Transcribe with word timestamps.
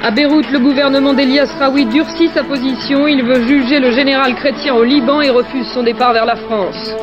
À 0.00 0.12
Beyrouth, 0.12 0.48
le 0.52 0.60
gouvernement 0.60 1.12
d'Elias 1.12 1.52
Raoui 1.58 1.84
durcit 1.86 2.28
sa 2.28 2.44
position. 2.44 3.08
Il 3.08 3.24
veut 3.24 3.46
juger 3.48 3.80
le 3.80 3.90
général 3.90 4.36
chrétien 4.36 4.74
au 4.74 4.84
Liban 4.84 5.20
et 5.22 5.30
refuse 5.30 5.66
son 5.74 5.82
départ 5.82 6.12
vers 6.12 6.24
la 6.24 6.36
France. 6.36 6.94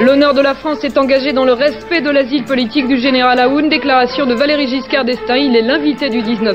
L'honneur 0.00 0.34
de 0.34 0.40
la 0.40 0.54
France 0.54 0.82
est 0.82 0.98
engagé 0.98 1.32
dans 1.32 1.44
le 1.44 1.52
respect 1.52 2.00
de 2.00 2.10
l'asile 2.10 2.44
politique 2.44 2.88
du 2.88 2.98
général 2.98 3.38
Aoun. 3.38 3.68
Déclaration 3.68 4.26
de 4.26 4.34
Valéry 4.34 4.66
Giscard 4.66 5.04
d'Estaing. 5.04 5.36
Il 5.36 5.54
est 5.54 5.62
l'invité 5.62 6.10
du 6.10 6.18
19-20. 6.18 6.54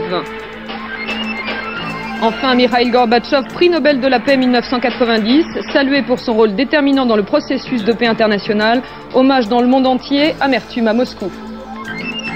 Enfin, 2.22 2.56
Mikhail 2.56 2.90
Gorbatchev, 2.92 3.48
prix 3.54 3.70
Nobel 3.70 4.02
de 4.02 4.08
la 4.08 4.20
paix 4.20 4.36
1990, 4.36 5.46
salué 5.72 6.02
pour 6.02 6.20
son 6.20 6.34
rôle 6.34 6.54
déterminant 6.56 7.06
dans 7.06 7.16
le 7.16 7.24
processus 7.24 7.86
de 7.86 7.94
paix 7.94 8.08
international. 8.08 8.82
Hommage 9.14 9.48
dans 9.48 9.62
le 9.62 9.68
monde 9.68 9.88
entier, 9.88 10.36
amertume 10.42 10.90
à 10.90 10.94
Moscou. 10.94 11.32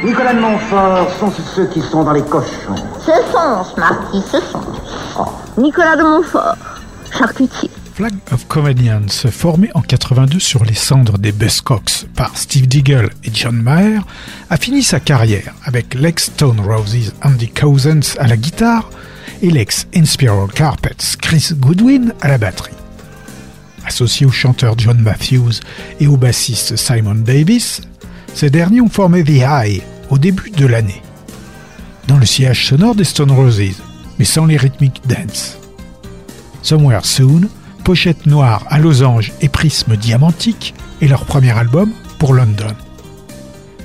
Nicolas 0.03 0.34
de 0.34 0.39
Montfort 0.41 1.09
sont 1.17 1.31
ceux 1.55 1.67
qui 1.67 1.81
sont 1.81 2.03
dans 2.03 2.11
les 2.11 2.23
cochons. 2.23 2.75
Ce 3.00 3.31
sens, 3.31 3.77
Marquis, 3.77 4.22
ce 4.30 4.41
sens. 4.41 4.66
Oh. 5.17 5.25
Nicolas 5.58 5.95
de 5.95 6.03
Montfort, 6.03 6.58
charcutier. 7.17 7.69
Flag 7.94 8.11
of 8.33 8.45
Convenience, 8.50 9.27
formé 9.30 9.69
en 9.75 9.81
82 9.81 10.39
sur 10.39 10.66
les 10.66 10.73
cendres 10.73 11.17
des 11.17 11.31
Buzzcocks 11.31 12.05
par 12.17 12.36
Steve 12.36 12.67
Diggle 12.67 13.11
et 13.23 13.30
John 13.33 13.55
Maher, 13.55 14.02
a 14.50 14.58
fini 14.58 14.83
sa 14.83 15.00
carrière 15.00 15.53
avec 15.64 15.94
l'ex 15.94 16.25
Stone 16.25 16.59
Roses 16.59 17.14
Andy 17.23 17.47
Cousins 17.47 18.17
à 18.20 18.27
la 18.27 18.36
guitare 18.36 18.89
et 19.42 19.52
l'ex 19.52 19.88
Inspiral 19.95 20.49
Carpets 20.53 21.16
Chris 21.22 21.52
Goodwin 21.53 22.14
à 22.20 22.27
la 22.27 22.38
batterie. 22.38 22.73
Associé 23.86 24.25
au 24.25 24.31
chanteur 24.31 24.73
John 24.77 24.99
Matthews 24.99 25.61
et 26.02 26.08
au 26.08 26.17
bassiste 26.17 26.75
Simon 26.75 27.16
Davis, 27.16 27.80
ces 28.33 28.49
derniers 28.49 28.81
ont 28.81 28.89
formé 28.89 29.23
The 29.23 29.44
High 29.45 29.83
au 30.09 30.17
début 30.17 30.51
de 30.51 30.65
l'année, 30.65 31.01
dans 32.07 32.17
le 32.17 32.25
sillage 32.25 32.67
sonore 32.67 32.95
des 32.95 33.03
Stone 33.03 33.31
Roses, 33.31 33.81
mais 34.19 34.25
sans 34.25 34.45
les 34.45 34.57
rythmiques 34.57 35.01
dance. 35.07 35.57
Somewhere 36.61 37.05
Soon, 37.05 37.49
pochette 37.83 38.25
noire 38.25 38.65
à 38.69 38.79
losange 38.79 39.33
et 39.41 39.49
prisme 39.49 39.97
diamantique, 39.97 40.73
est 41.01 41.07
leur 41.07 41.25
premier 41.25 41.51
album 41.51 41.91
pour 42.19 42.33
London. 42.33 42.73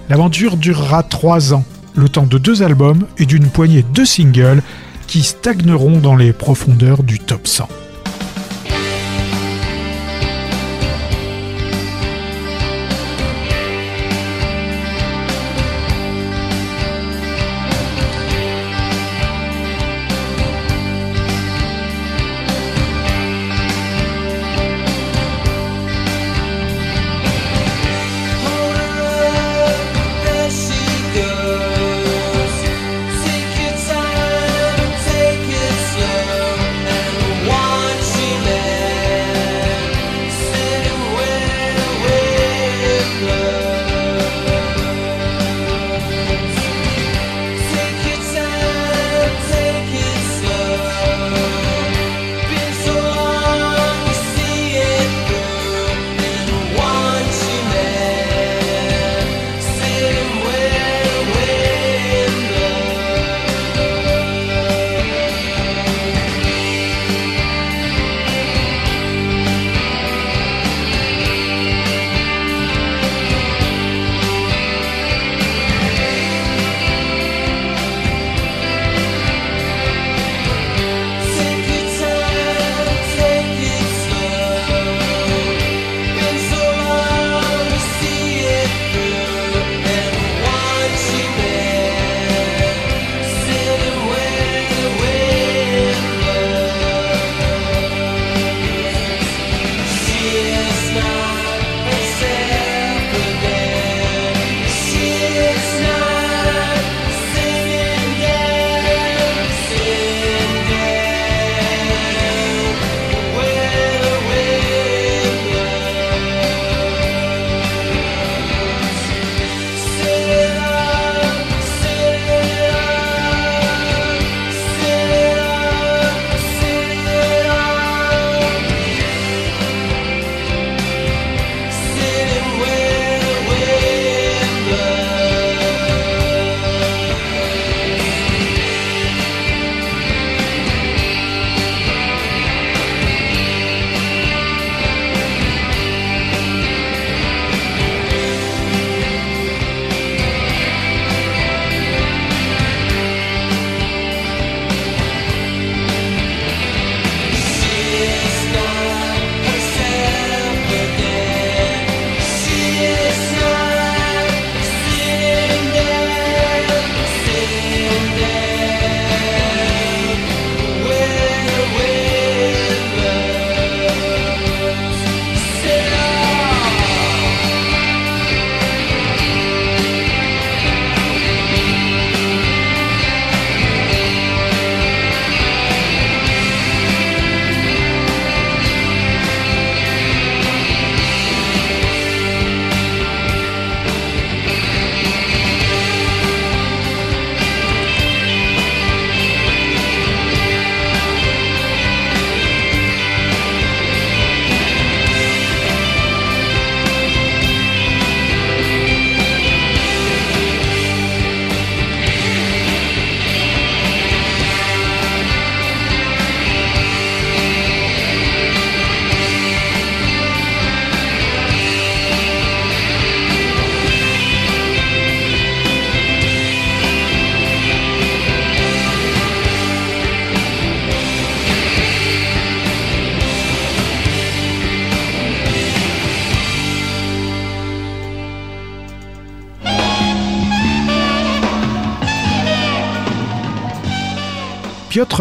L'aventure 0.09 0.57
durera 0.57 1.03
trois 1.03 1.53
ans, 1.53 1.65
le 1.95 2.09
temps 2.09 2.27
de 2.27 2.39
deux 2.39 2.63
albums 2.63 3.07
et 3.19 3.27
d'une 3.27 3.49
poignée 3.49 3.85
de 3.93 4.05
singles 4.05 4.63
qui 5.07 5.23
stagneront 5.23 5.99
dans 5.99 6.15
les 6.15 6.33
profondeurs 6.33 7.03
du 7.03 7.19
top 7.19 7.47
100. 7.49 7.69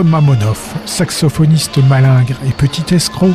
Mamonov, 0.04 0.60
saxophoniste 0.86 1.78
malingre 1.90 2.38
et 2.48 2.52
petit 2.52 2.94
escroc, 2.94 3.32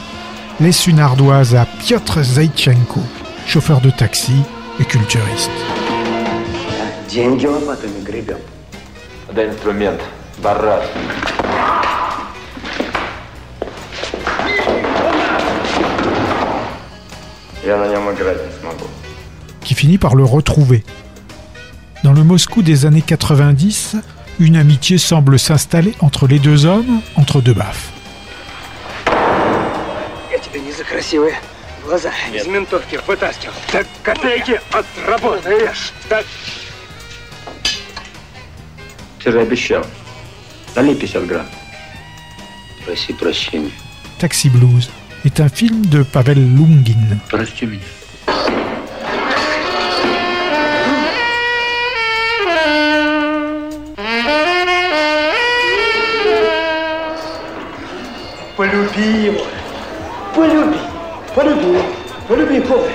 laisse 0.60 0.86
une 0.86 1.00
ardoise 1.00 1.54
à 1.54 1.66
Piotr 1.66 2.22
Zaitchenko, 2.22 3.00
chauffeur 3.46 3.80
de 3.80 3.90
taxi 3.90 4.34
et 4.80 4.84
culturiste. 4.84 5.50
Qui 19.60 19.74
finit 19.74 19.98
par 19.98 20.14
le 20.14 20.24
retrouver. 20.24 20.84
Dans 22.02 22.12
le 22.12 22.24
Moscou 22.24 22.62
des 22.62 22.84
années 22.86 23.02
90, 23.02 23.96
une 24.38 24.56
amitié 24.56 24.98
semble 24.98 25.38
s'installer 25.38 25.94
entre 26.00 26.26
les 26.26 26.38
deux 26.38 26.66
hommes, 26.66 27.00
entre 27.16 27.40
deux 27.40 27.54
baffes. 27.54 27.90
Taxi 44.18 44.48
Blues 44.48 44.90
est 45.24 45.40
un 45.40 45.48
film 45.48 45.86
de 45.86 46.02
Pavel 46.02 46.38
Lungin. 46.38 47.18
Poiloubi, 58.62 59.32
Poiloubi, 60.34 60.78
Poiloubi, 61.34 61.78
Poiloubi, 62.28 62.60
pauvre. 62.60 62.86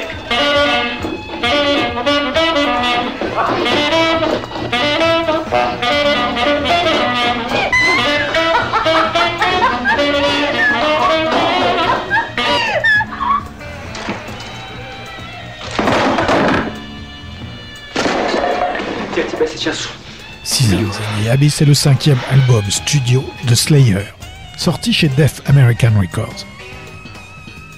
Abyss 21.30 21.62
est 21.62 21.66
le 21.66 21.74
cinquième 21.74 22.18
album 22.32 22.64
studio 22.70 23.22
de 23.50 23.54
Slayer 23.54 24.17
sorti 24.58 24.92
chez 24.92 25.08
Def 25.10 25.42
American 25.46 25.94
Records. 26.00 26.46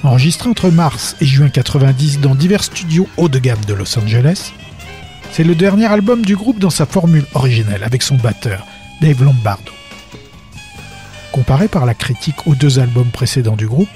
Enregistré 0.04 0.50
entre 0.50 0.70
mars 0.70 1.16
et 1.20 1.26
juin 1.26 1.50
90 1.50 2.22
dans 2.22 2.34
divers 2.34 2.64
studios 2.64 3.08
haut 3.18 3.30
de 3.30 3.38
gamme 3.38 3.64
de 3.68 3.74
Los 3.74 4.00
Angeles, 4.00 4.54
c'est 5.32 5.44
le 5.44 5.56
dernier 5.56 5.86
album 5.86 6.26
du 6.26 6.36
groupe 6.36 6.60
dans 6.60 6.70
sa 6.70 6.86
formule 6.86 7.26
originelle 7.34 7.84
avec 7.84 8.02
son 8.02 8.16
batteur, 8.16 8.66
Dave 9.02 9.24
Lombardo. 9.24 9.72
Comparé 11.32 11.68
par 11.68 11.86
la 11.86 11.94
critique 11.94 12.48
aux 12.48 12.56
deux 12.56 12.80
albums 12.80 13.12
précédents 13.12 13.58
du 13.58 13.68
groupe, 13.68 13.90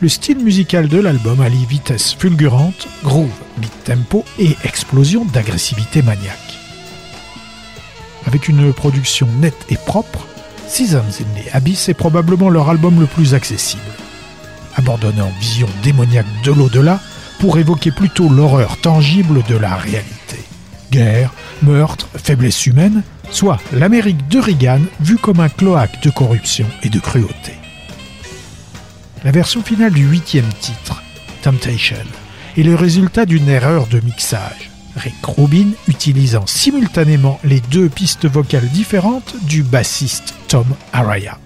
le 0.00 0.08
style 0.08 0.38
musical 0.38 0.88
de 0.88 0.98
l'album 0.98 1.40
allie 1.40 1.64
vitesse 1.64 2.14
fulgurante, 2.14 2.88
groove, 3.02 3.30
mid-tempo 3.58 4.24
et 4.38 4.56
explosion 4.64 5.24
d'agressivité 5.24 6.02
maniaque. 6.02 6.58
Avec 8.26 8.48
une 8.48 8.72
production 8.72 9.26
nette 9.40 9.66
et 9.70 9.76
propre, 9.76 10.26
Seasons 10.72 11.20
in 11.20 11.38
the 11.38 11.54
Abyss 11.54 11.90
est 11.90 11.94
probablement 11.94 12.48
leur 12.48 12.70
album 12.70 12.98
le 12.98 13.04
plus 13.04 13.34
accessible. 13.34 13.82
Abandonnant 14.74 15.30
vision 15.38 15.68
démoniaque 15.82 16.24
de 16.44 16.50
l'au-delà 16.50 16.98
pour 17.40 17.58
évoquer 17.58 17.90
plutôt 17.90 18.30
l'horreur 18.30 18.78
tangible 18.78 19.42
de 19.50 19.56
la 19.58 19.76
réalité. 19.76 20.38
Guerre, 20.90 21.30
meurtre, 21.62 22.08
faiblesse 22.16 22.64
humaine, 22.64 23.02
soit 23.30 23.58
l'Amérique 23.74 24.26
de 24.28 24.38
Reagan 24.38 24.80
vue 24.98 25.18
comme 25.18 25.40
un 25.40 25.50
cloaque 25.50 26.02
de 26.02 26.08
corruption 26.08 26.66
et 26.82 26.88
de 26.88 27.00
cruauté. 27.00 27.52
La 29.24 29.30
version 29.30 29.60
finale 29.60 29.92
du 29.92 30.06
huitième 30.06 30.50
titre, 30.58 31.02
Temptation, 31.42 31.96
est 32.56 32.62
le 32.62 32.76
résultat 32.76 33.26
d'une 33.26 33.50
erreur 33.50 33.88
de 33.88 34.00
mixage. 34.00 34.71
Rick 34.96 35.24
Rubin 35.24 35.70
utilisant 35.88 36.46
simultanément 36.46 37.38
les 37.44 37.60
deux 37.70 37.88
pistes 37.88 38.26
vocales 38.26 38.68
différentes 38.68 39.34
du 39.46 39.62
bassiste 39.62 40.34
Tom 40.48 40.66
Araya. 40.92 41.38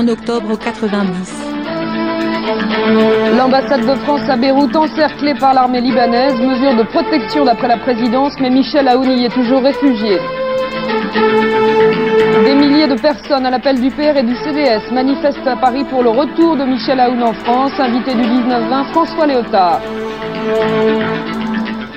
En 0.00 0.08
octobre 0.08 0.56
90. 0.56 1.44
L'ambassade 3.36 3.82
de 3.82 3.94
France 3.96 4.26
à 4.30 4.36
Beyrouth 4.36 4.74
encerclée 4.74 5.34
par 5.34 5.52
l'armée 5.52 5.82
libanaise, 5.82 6.40
mesure 6.40 6.74
de 6.74 6.84
protection 6.84 7.44
d'après 7.44 7.68
la 7.68 7.76
présidence, 7.76 8.32
mais 8.40 8.48
Michel 8.48 8.88
Aoun 8.88 9.10
y 9.10 9.26
est 9.26 9.34
toujours 9.34 9.62
réfugié. 9.62 10.16
Des 12.44 12.54
milliers 12.54 12.88
de 12.88 12.98
personnes 12.98 13.44
à 13.44 13.50
l'appel 13.50 13.78
du 13.78 13.90
PR 13.90 14.16
et 14.16 14.22
du 14.22 14.34
CDS 14.36 14.90
manifestent 14.90 15.46
à 15.46 15.56
Paris 15.56 15.84
pour 15.90 16.02
le 16.02 16.08
retour 16.08 16.56
de 16.56 16.64
Michel 16.64 16.98
Aoun 16.98 17.22
en 17.22 17.34
France, 17.34 17.72
invité 17.78 18.14
du 18.14 18.22
19-20 18.22 18.92
François 18.92 19.26
Léotard. 19.26 19.80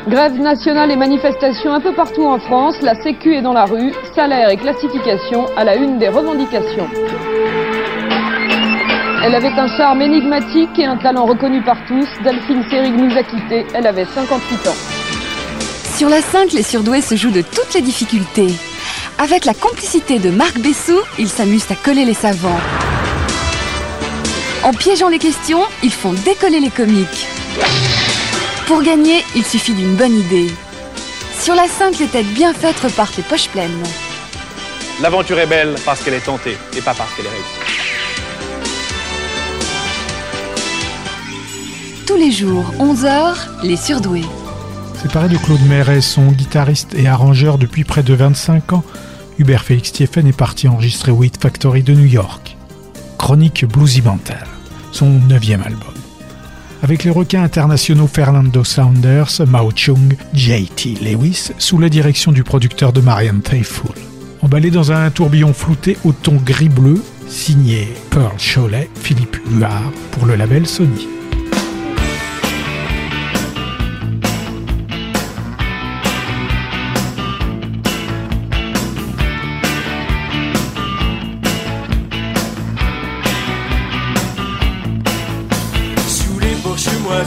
Grève 0.10 0.38
nationale 0.42 0.92
et 0.92 0.98
manifestations 0.98 1.72
un 1.72 1.80
peu 1.80 1.94
partout 1.94 2.26
en 2.26 2.38
France, 2.38 2.82
la 2.82 2.96
Sécu 2.96 3.34
est 3.36 3.42
dans 3.42 3.54
la 3.54 3.64
rue, 3.64 3.94
salaire 4.14 4.50
et 4.50 4.58
classification 4.58 5.46
à 5.56 5.64
la 5.64 5.78
une 5.78 5.98
des 5.98 6.10
revendications. 6.10 6.90
Elle 9.25 9.36
avait 9.36 9.58
un 9.58 9.70
charme 9.77 10.01
énigmatique 10.01 10.77
et 10.77 10.84
un 10.84 10.98
talent 10.98 11.25
reconnu 11.25 11.62
par 11.62 11.77
tous. 11.88 12.06
Delphine 12.25 12.62
Seyrig 12.70 12.94
nous 12.94 13.18
a 13.18 13.24
quittés, 13.24 13.65
elle 13.74 13.88
avait 13.88 14.03
58 14.03 14.68
ans. 14.68 14.75
Sur 15.96 16.10
la 16.10 16.22
5, 16.22 16.51
les 16.51 16.62
surdoués 16.62 17.00
se 17.00 17.15
jouent 17.15 17.32
de 17.32 17.42
toutes 17.42 17.74
les 17.74 17.82
difficultés. 17.82 18.53
Avec 19.18 19.46
la 19.46 19.53
complicité 19.53 20.20
de 20.20 20.30
Marc 20.30 20.60
Bessou, 20.60 21.00
ils 21.18 21.30
s'amusent 21.30 21.72
à 21.72 21.75
coller 21.75 22.03
les 22.03 22.13
savants. 22.13 22.60
En 24.62 24.74
piégeant 24.74 25.08
les 25.08 25.20
questions, 25.20 25.62
ils 25.84 25.94
font 25.94 26.12
décoller 26.12 26.60
les 26.60 26.70
comiques. 26.70 27.27
Pour 28.68 28.84
gagner, 28.84 29.24
il 29.38 29.46
suffit 29.46 29.74
d'une 29.74 29.96
bonne 29.96 30.20
idée. 30.20 30.51
Sur 31.39 31.56
la 31.56 31.70
5, 31.70 31.98
les 32.00 32.08
têtes 32.08 32.34
bien 32.34 32.53
faites 32.53 32.80
repartent 32.82 33.15
les 33.15 33.24
poches 33.24 33.48
pleines. 33.48 33.84
L'aventure 35.01 35.39
est 35.39 35.48
belle 35.48 35.75
parce 35.86 36.03
qu'elle 36.03 36.15
est 36.15 36.25
tentée 36.25 36.58
et 36.75 36.82
pas 36.82 36.94
parce 36.94 37.13
qu'elle 37.13 37.27
est 37.27 37.30
réussie. 37.30 37.73
Tous 42.06 42.18
les 42.18 42.32
jours, 42.32 42.66
11h, 42.80 43.36
les 43.64 43.78
surdoués. 43.78 44.26
Séparé 45.02 45.30
de 45.30 45.38
Claude 45.38 45.66
Méret, 45.70 46.02
son 46.02 46.28
guitariste 46.32 46.94
et 46.96 47.08
arrangeur 47.08 47.58
depuis 47.58 47.86
près 47.86 48.04
de 48.04 48.14
25 48.14 48.74
ans, 48.74 48.84
Hubert 49.40 49.64
Félix 49.64 49.94
Thieffen 49.94 50.28
est 50.28 50.38
parti 50.38 50.68
enregistrer 50.68 51.12
Wheat 51.12 51.42
Factory 51.42 51.82
de 51.82 51.94
New 51.94 52.06
York. 52.06 52.58
Chronique 53.18 53.66
Bluesy 53.66 54.02
Mental, 54.02 54.46
son 54.92 55.08
neuvième 55.10 55.62
album. 55.62 55.94
Avec 56.82 57.06
les 57.06 57.10
requins 57.10 57.44
internationaux 57.44 58.08
Fernando 58.08 58.66
Saunders, 58.66 59.48
Mao 59.48 59.72
Chung, 59.74 60.18
J.T. 60.34 60.96
Lewis, 61.02 61.52
sous 61.58 61.78
la 61.78 61.88
direction 61.88 62.34
du 62.34 62.44
producteur 62.44 62.92
de 62.92 63.00
Marianne 63.00 63.42
Faithfull. 63.42 63.96
Emballé 64.42 64.72
dans 64.72 64.92
un 64.92 65.10
tourbillon 65.10 65.54
flouté 65.54 65.98
au 66.04 66.12
ton 66.12 66.36
gris-bleu, 66.36 67.02
signé 67.30 67.88
Pearl 68.10 68.36
Cholet, 68.38 68.90
Philippe 68.96 69.38
Huard, 69.50 69.94
pour 70.12 70.26
le 70.26 70.36
label 70.36 70.68
Sony. 70.68 71.08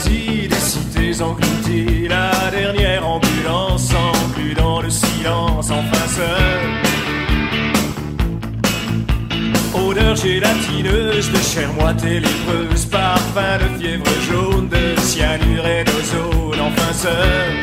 Des 0.04 0.54
cités 0.56 1.22
englouties, 1.22 2.06
la 2.08 2.50
dernière 2.50 3.06
ambulance 3.06 3.94
plus 4.34 4.52
dans 4.52 4.82
le 4.82 4.90
silence, 4.90 5.70
enfin 5.70 6.06
seul. 6.06 6.60
Odeur 9.74 10.16
gélatineuse 10.16 11.32
de 11.32 11.38
chair 11.38 11.72
moite 11.80 12.04
et 12.04 12.20
lépreuse, 12.20 12.84
parfum 12.86 13.56
de 13.58 13.80
fièvre 13.80 14.04
jaune, 14.30 14.68
de 14.68 15.00
cyanure 15.00 15.66
et 15.66 15.84
d'ozone, 15.84 16.60
enfin 16.60 16.92
seul. 16.92 17.54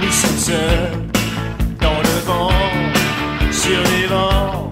Nous 0.00 0.10
sommes 0.10 0.38
seuls 0.38 0.90
dans 1.80 2.00
le 2.08 2.26
vent, 2.26 2.50
sur 3.52 3.80
les 3.92 4.06
vents, 4.08 4.71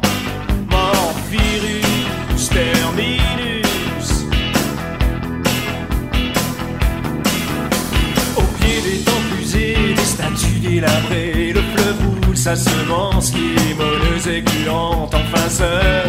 délabrées, 10.80 11.52
le 11.52 11.60
fleuve 11.60 12.24
roule 12.24 12.36
sa 12.36 12.56
semence 12.56 13.34
limoneuse 13.34 14.28
et 14.28 14.42
gluante, 14.42 15.14
enfin 15.14 15.48
seul. 15.48 16.06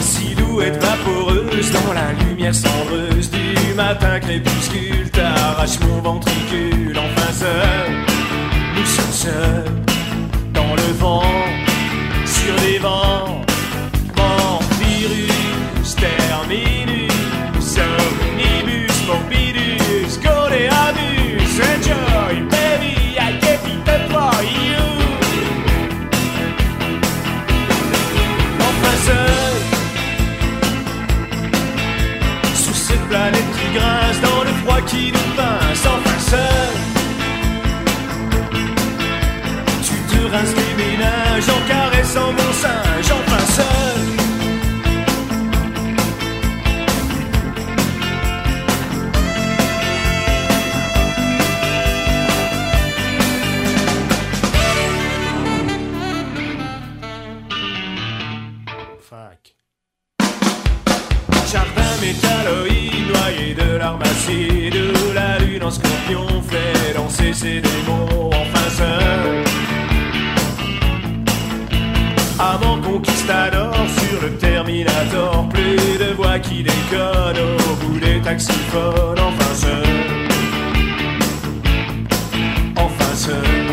Silhouette 0.00 0.82
vaporeuse 0.82 1.72
dans 1.72 1.92
la 1.92 2.12
lumière 2.24 2.54
cendreuse 2.54 3.30
du 3.30 3.74
matin 3.74 4.20
crépuscule, 4.20 5.10
t'arrache 5.10 5.80
mon 5.80 6.00
ventricule, 6.00 6.96
enfin 6.96 7.32
seul. 7.32 7.92
Nous 8.76 8.86
sommes 8.86 9.12
seuls 9.12 9.74
dans 10.52 10.74
le 10.74 10.92
vent, 10.98 11.22
sur 12.24 12.54
les 12.66 12.78
vents, 12.78 13.40
grince, 33.74 34.20
dans 34.20 34.44
le 34.44 34.52
froid 34.62 34.80
qui 34.82 35.12
nous 35.12 35.28
pince, 35.36 35.53
conquistador 72.94 73.74
sur 73.98 74.22
le 74.22 74.30
Terminator. 74.36 75.48
Plus 75.48 75.98
de 75.98 76.12
voix 76.14 76.38
qui 76.38 76.62
déconnent 76.62 77.44
au 77.68 77.74
bout 77.84 77.98
des 77.98 78.20
taxiphones. 78.20 79.18
Enfin 79.18 79.54
seul 79.54 79.84
Enfin 82.76 83.14
seul 83.14 83.63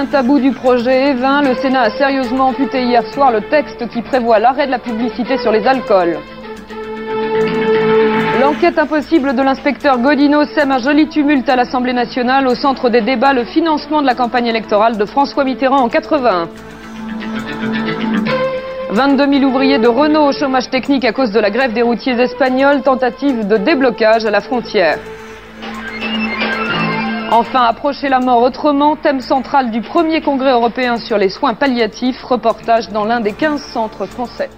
20 0.00 0.06
vient 0.06 0.18
à 0.18 0.22
bout 0.22 0.38
du 0.38 0.52
projet 0.52 1.12
E20. 1.12 1.48
Le 1.48 1.54
Sénat 1.56 1.82
a 1.82 1.90
sérieusement 1.90 2.48
amputé 2.48 2.82
hier 2.84 3.02
soir 3.12 3.30
le 3.30 3.42
texte 3.42 3.86
qui 3.88 4.00
prévoit 4.00 4.38
l'arrêt 4.38 4.66
de 4.66 4.70
la 4.70 4.78
publicité 4.78 5.36
sur 5.36 5.52
les 5.52 5.66
alcools. 5.66 6.16
L'enquête 8.40 8.78
impossible 8.78 9.34
de 9.34 9.42
l'inspecteur 9.42 9.98
Godino 9.98 10.44
sème 10.44 10.72
un 10.72 10.78
joli 10.78 11.08
tumulte 11.08 11.48
à 11.48 11.56
l'Assemblée 11.56 11.92
nationale. 11.92 12.46
Au 12.46 12.54
centre 12.54 12.88
des 12.88 13.02
débats, 13.02 13.34
le 13.34 13.44
financement 13.44 14.00
de 14.00 14.06
la 14.06 14.14
campagne 14.14 14.46
électorale 14.46 14.96
de 14.96 15.04
François 15.04 15.44
Mitterrand 15.44 15.82
en 15.82 15.88
80. 15.88 16.48
22 18.92 19.32
000 19.32 19.44
ouvriers 19.44 19.78
de 19.78 19.88
Renault 19.88 20.28
au 20.28 20.32
chômage 20.32 20.70
technique 20.70 21.04
à 21.04 21.12
cause 21.12 21.30
de 21.30 21.40
la 21.40 21.50
grève 21.50 21.74
des 21.74 21.82
routiers 21.82 22.18
espagnols. 22.18 22.80
Tentative 22.82 23.46
de 23.46 23.56
déblocage 23.58 24.24
à 24.24 24.30
la 24.30 24.40
frontière. 24.40 24.98
Enfin, 27.32 27.62
approcher 27.62 28.08
la 28.08 28.18
mort 28.18 28.42
autrement, 28.42 28.96
thème 28.96 29.20
central 29.20 29.70
du 29.70 29.82
premier 29.82 30.20
congrès 30.20 30.50
européen 30.50 30.96
sur 30.96 31.16
les 31.16 31.28
soins 31.28 31.54
palliatifs, 31.54 32.20
reportage 32.24 32.88
dans 32.88 33.04
l'un 33.04 33.20
des 33.20 33.32
15 33.32 33.62
centres 33.62 34.06
français. 34.06 34.50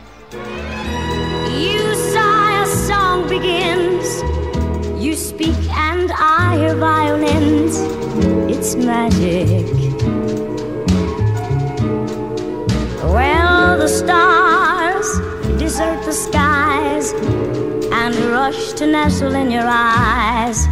Well, 13.04 13.78
the 13.78 13.88
stars 13.88 15.20
desert 15.58 16.02
the 16.06 16.12
skies 16.12 17.81
and 17.92 18.14
rush 18.32 18.72
to 18.72 18.86
nestle 18.86 19.34
in 19.34 19.50
your 19.50 19.66
eyes. 19.66 20.66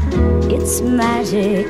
It's 0.55 0.81
magic. 0.81 1.67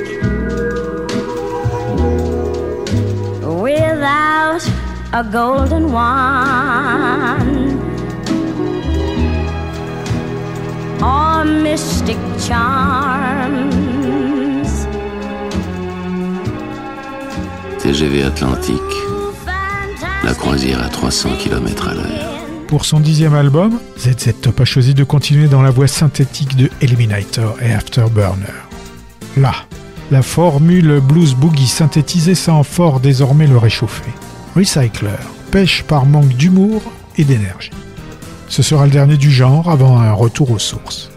Without 3.67 4.63
a 5.13 5.25
golden 5.25 5.93
wand 5.93 7.79
or 11.03 11.45
mystic 11.45 12.19
charms. 12.47 13.91
TGV 17.79 18.25
Atlantique, 18.25 18.97
la 20.23 20.35
croisière 20.35 20.83
à 20.85 20.89
300 20.89 21.31
km 21.39 21.89
à 21.89 21.95
l'heure. 21.95 22.40
Pour 22.71 22.85
son 22.85 23.01
dixième 23.01 23.35
album, 23.35 23.81
ZZ 23.99 24.33
Top 24.41 24.61
a 24.61 24.65
choisi 24.65 24.95
de 24.95 25.03
continuer 25.03 25.49
dans 25.49 25.61
la 25.61 25.73
voix 25.73 25.89
synthétique 25.89 26.57
de 26.57 26.71
Eliminator 26.81 27.61
et 27.61 27.73
Afterburner. 27.73 28.47
Là, 29.37 29.53
la 30.13 30.23
formule 30.23 31.01
blues 31.01 31.35
boogie 31.35 31.67
synthétisée 31.67 32.37
sent 32.37 32.63
fort 32.63 33.01
désormais 33.01 33.49
le 33.49 33.59
réchauffer. 33.59 34.13
Recycler 34.55 35.19
pêche 35.51 35.83
par 35.83 36.07
manque 36.07 36.29
d'humour 36.29 36.81
et 37.19 37.25
d'énergie. 37.25 37.73
Ce 38.49 38.63
sera 38.63 38.85
le 38.85 38.93
dernier 38.93 39.17
du 39.17 39.33
genre 39.33 39.69
avant 39.69 39.99
un 39.99 40.13
retour 40.13 40.53
aux 40.53 40.61
sources. 40.61 41.11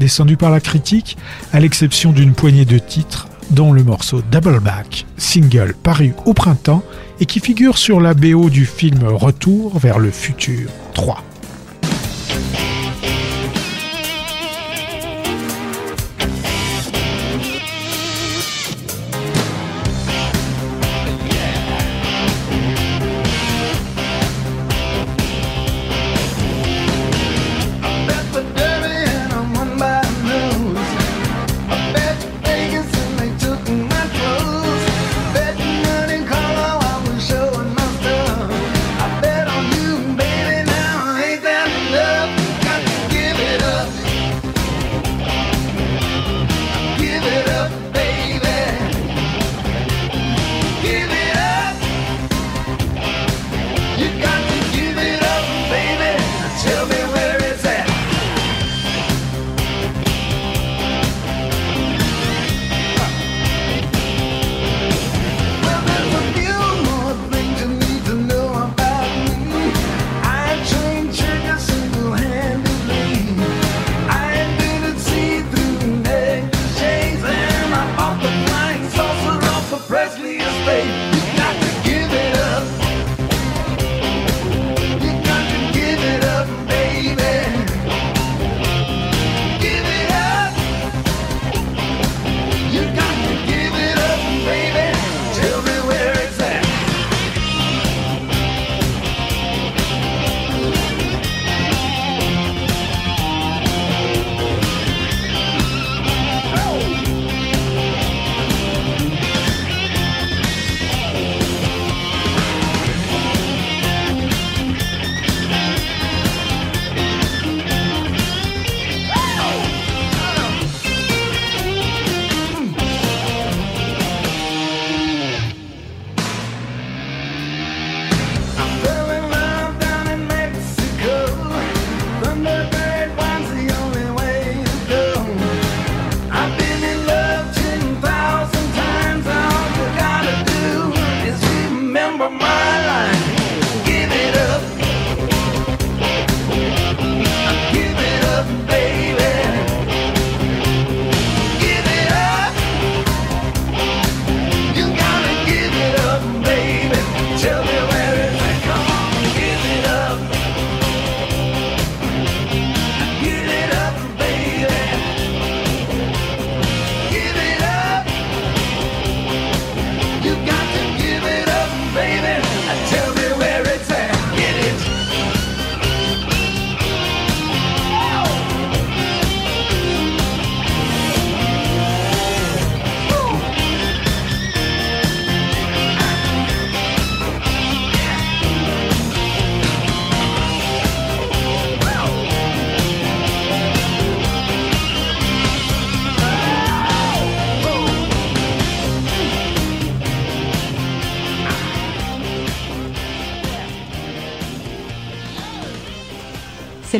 Descendu 0.00 0.36
par 0.36 0.50
la 0.50 0.60
critique, 0.60 1.16
à 1.52 1.60
l'exception 1.60 2.10
d'une 2.10 2.34
poignée 2.34 2.64
de 2.64 2.78
titres, 2.78 3.28
dont 3.50 3.72
le 3.72 3.84
morceau 3.84 4.22
Double 4.28 4.58
Back, 4.58 5.06
single 5.16 5.72
paru 5.84 6.14
au 6.24 6.34
printemps 6.34 6.82
et 7.20 7.26
qui 7.26 7.40
figure 7.40 7.78
sur 7.78 8.00
la 8.00 8.14
BO 8.14 8.50
du 8.50 8.66
film 8.66 9.04
Retour 9.04 9.78
vers 9.78 9.98
le 9.98 10.10
futur 10.10 10.70
3. 10.94 11.22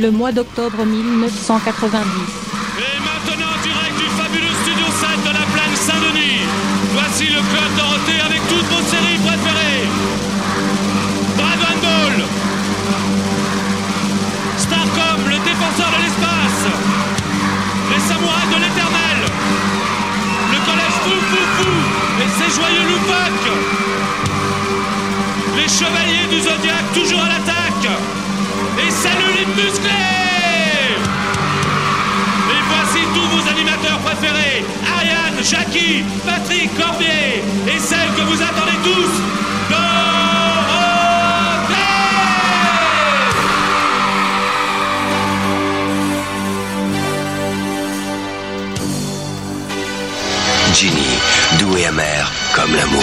Le 0.00 0.10
mois 0.10 0.32
d'octobre 0.32 0.84
1990. 0.86 2.49
Jackie, 35.72 36.04
Patrick 36.24 36.70
Corbier, 36.76 37.42
et 37.66 37.78
celle 37.78 38.08
que 38.16 38.22
vous 38.22 38.42
attendez 38.42 38.76
tous, 38.82 39.10
Dorothée 39.68 39.84
Ginny, 50.74 51.18
doux 51.58 51.76
et 51.76 51.86
amer 51.86 52.32
comme 52.54 52.74
l'amour. 52.74 53.02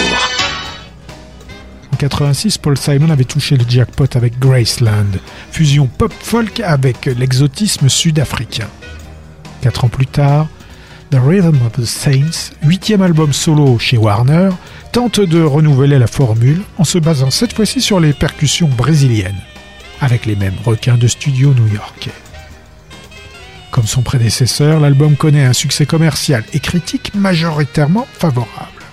En 1.92 1.96
86, 1.96 2.58
Paul 2.58 2.76
Simon 2.76 3.10
avait 3.10 3.24
touché 3.24 3.56
le 3.56 3.64
jackpot 3.68 4.06
avec 4.14 4.38
Graceland, 4.38 5.18
fusion 5.50 5.86
pop-folk 5.86 6.60
avec 6.60 7.06
l'exotisme 7.06 7.88
sud-africain. 7.88 8.68
Quatre 9.62 9.84
ans 9.84 9.88
plus 9.88 10.06
tard, 10.06 10.48
The 11.10 11.16
Rhythm 11.16 11.56
of 11.64 11.72
the 11.72 11.86
Saints, 11.86 12.52
huitième 12.62 13.00
album 13.00 13.32
solo 13.32 13.78
chez 13.78 13.96
Warner, 13.96 14.50
tente 14.92 15.20
de 15.20 15.40
renouveler 15.40 15.98
la 15.98 16.06
formule 16.06 16.60
en 16.76 16.84
se 16.84 16.98
basant 16.98 17.30
cette 17.30 17.54
fois-ci 17.54 17.80
sur 17.80 17.98
les 17.98 18.12
percussions 18.12 18.68
brésiliennes, 18.68 19.40
avec 20.02 20.26
les 20.26 20.36
mêmes 20.36 20.58
requins 20.66 20.98
de 20.98 21.06
studio 21.06 21.54
new-yorkais. 21.54 22.12
Comme 23.70 23.86
son 23.86 24.02
prédécesseur, 24.02 24.80
l'album 24.80 25.16
connaît 25.16 25.46
un 25.46 25.54
succès 25.54 25.86
commercial 25.86 26.44
et 26.52 26.60
critique 26.60 27.14
majoritairement 27.14 28.06
favorable. 28.12 28.84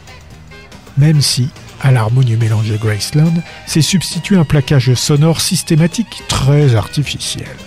Même 0.97 1.19
si, 1.19 1.49
à 1.81 1.91
l'harmonieux 1.91 2.37
mélange 2.37 2.69
de 2.69 2.77
Graceland, 2.77 3.33
s'est 3.67 3.81
substitué 3.81 4.37
un 4.37 4.45
plaquage 4.45 4.93
sonore 4.93 5.41
systématique 5.41 6.23
très 6.29 6.75
artificiel. 6.75 7.57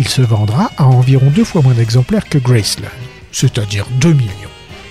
Il 0.00 0.08
se 0.08 0.22
vendra 0.22 0.72
à 0.78 0.86
environ 0.86 1.30
deux 1.30 1.44
fois 1.44 1.62
moins 1.62 1.74
d'exemplaires 1.74 2.28
que 2.28 2.38
Graceland, 2.38 2.88
c'est-à-dire 3.34 3.86
2 4.00 4.12
millions, 4.12 4.30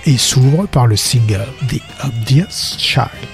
et 0.04 0.18
s'ouvre 0.18 0.66
par 0.66 0.86
le 0.86 0.96
single 0.96 1.48
The 1.68 1.80
Obvious 2.04 2.76
Child. 2.78 3.33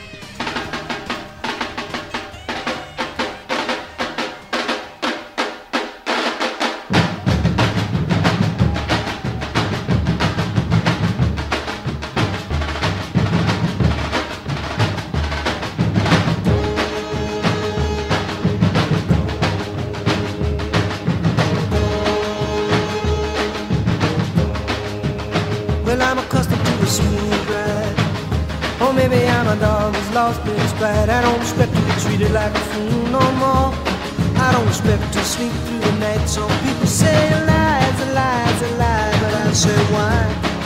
Say 39.70 39.82
why? 39.94 40.18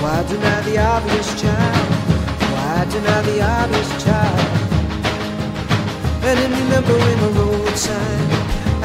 Why 0.02 0.16
deny 0.32 0.60
the 0.68 0.76
obvious 0.78 1.28
child? 1.40 1.88
Why 2.52 2.74
deny 2.94 3.20
the 3.28 3.36
obvious 3.58 3.90
child? 4.04 4.40
And 6.28 6.36
in 6.44 6.50
remembering 6.62 7.20
a 7.28 7.30
road 7.40 7.76
sign, 7.86 8.26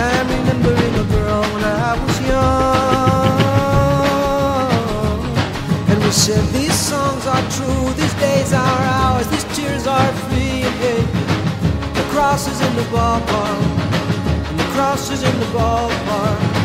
I'm 0.08 0.28
remembering 0.38 0.94
a 1.04 1.06
girl 1.16 1.42
when 1.54 1.64
I 1.64 1.92
was 2.04 2.16
young. 2.32 2.60
And 5.90 5.98
we 6.04 6.12
said 6.12 6.44
these 6.60 6.80
songs 6.92 7.24
are 7.34 7.46
true, 7.56 7.86
these 8.02 8.16
days 8.26 8.52
are 8.54 8.82
ours, 9.02 9.28
these 9.34 9.48
tears 9.56 9.86
are 9.88 10.12
free. 10.26 10.64
Hey, 10.82 11.02
the 11.98 12.06
cross 12.14 12.44
is 12.52 12.60
in 12.68 12.74
the 12.76 12.88
ballpark, 12.94 13.62
and 14.50 14.58
the 14.60 14.68
cross 14.76 15.04
is 15.12 15.22
in 15.24 15.36
the 15.40 15.50
ballpark. 15.58 16.59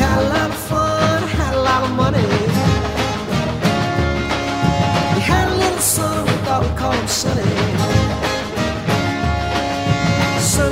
Had 0.00 0.18
a 0.18 0.28
lot 0.34 0.50
of 0.50 0.56
fun, 0.56 1.22
had 1.28 1.54
a 1.54 1.60
lot 1.60 1.82
of 1.84 1.90
money. 1.90 2.30
Had 5.30 5.48
a 5.52 5.56
little 5.56 5.78
son, 5.78 6.24
we 6.24 6.32
thought 6.44 6.62
we'd 6.62 6.76
call 6.76 6.92
him 6.92 7.06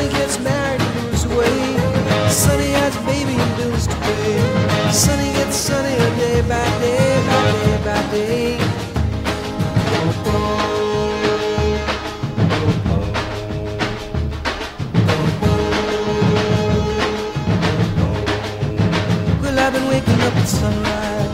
gets 0.08 0.40
married 0.40 0.80
and 0.80 0.94
moves 1.04 1.24
away. 1.26 1.58
Has 2.80 2.96
a 2.96 3.00
baby 3.04 3.34
and 3.44 3.56
bills 3.58 3.86
to 3.86 3.96
pay. 3.96 4.68
Gets 5.38 5.56
sunnier 5.56 6.10
day 6.16 6.40
by 6.42 6.64
day 6.80 7.22
by 7.28 7.52
day 7.52 7.84
by 7.84 8.10
day. 8.10 8.57
Sunrise. 20.48 21.30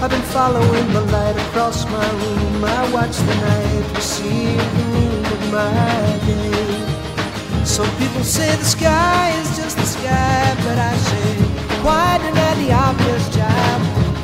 I've 0.00 0.10
been 0.10 0.28
following 0.38 0.92
the 0.92 1.00
light 1.00 1.36
across 1.48 1.84
my 1.86 2.08
room. 2.22 2.64
I 2.64 2.92
watch 2.92 3.16
the 3.16 3.34
night 3.34 3.96
receive 3.96 4.62
the 4.76 4.84
moon 4.92 5.24
of 5.26 5.52
my 5.52 6.18
day. 6.30 7.64
Some 7.64 7.90
people 7.98 8.22
say 8.22 8.54
the 8.56 8.64
sky 8.64 9.30
is 9.40 9.56
just 9.56 9.76
the 9.76 9.84
sky, 9.84 10.54
but 10.64 10.78
I 10.78 10.94
say, 10.96 11.34
why 11.82 12.18
deny 12.18 12.54
the 12.62 12.72
obvious 12.72 13.28
job? 13.34 13.80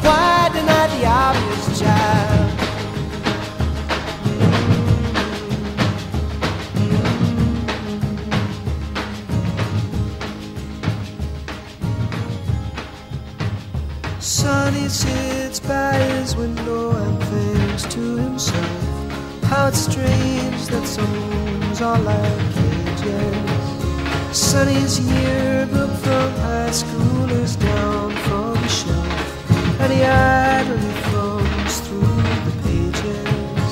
Why 0.06 0.50
deny 0.54 0.86
the 0.94 1.06
obvious 1.06 1.80
job? 1.80 2.61
That 20.72 20.88
rooms 20.96 21.80
are 21.82 22.00
like 22.00 22.38
cages. 22.56 23.66
Sonny's 24.36 24.98
yearbook 25.00 25.90
from 26.04 26.30
high 26.46 26.70
school 26.70 27.30
is 27.30 27.56
down 27.56 28.10
from 28.24 28.54
the 28.54 28.68
shelf, 28.68 29.80
and 29.80 29.92
he 29.92 30.02
idly 30.02 30.92
thumbs 31.10 31.80
through 31.84 32.22
the 32.46 32.54
pages. 32.64 33.70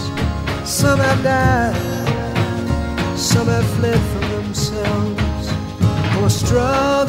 Some 0.68 0.98
have 0.98 1.22
died, 1.22 3.18
some 3.18 3.46
have 3.46 3.68
fled 3.76 4.00
from 4.12 4.24
themselves, 4.36 5.46
or 6.20 6.28
struggled 6.28 6.99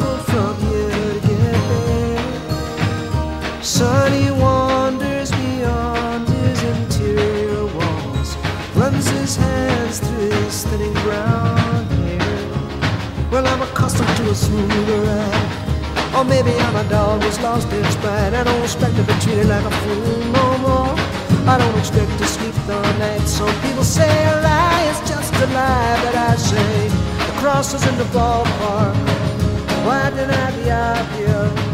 To 14.02 14.30
a 14.30 14.34
smoother 14.34 15.00
ride. 15.08 16.14
Or 16.16 16.24
maybe 16.24 16.52
I'm 16.58 16.76
a 16.76 16.84
dog 16.88 17.22
who's 17.22 17.40
lost 17.40 17.72
its 17.72 17.96
pride. 17.96 18.34
I 18.34 18.44
don't 18.44 18.62
expect 18.62 18.96
to 18.96 19.02
be 19.02 19.14
treated 19.20 19.46
like 19.46 19.64
a 19.64 19.70
fool 19.70 20.18
no 20.38 20.58
more. 20.58 20.94
I 21.48 21.56
don't 21.58 21.78
expect 21.78 22.10
to 22.18 22.26
sleep 22.26 22.54
the 22.66 22.80
night. 22.98 23.26
Some 23.26 23.54
people 23.62 23.84
say 23.84 24.12
a 24.32 24.40
lie 24.42 24.82
is 24.92 25.00
just 25.08 25.32
a 25.34 25.46
lie, 25.46 25.96
but 26.04 26.14
I 26.14 26.36
say 26.36 26.88
the 27.28 27.34
cross 27.40 27.74
is 27.74 27.86
in 27.86 27.96
the 27.96 28.04
ballpark. 28.16 28.94
Why 29.86 30.10
deny 30.10 30.50
the 30.58 30.70
obvious, 30.70 31.71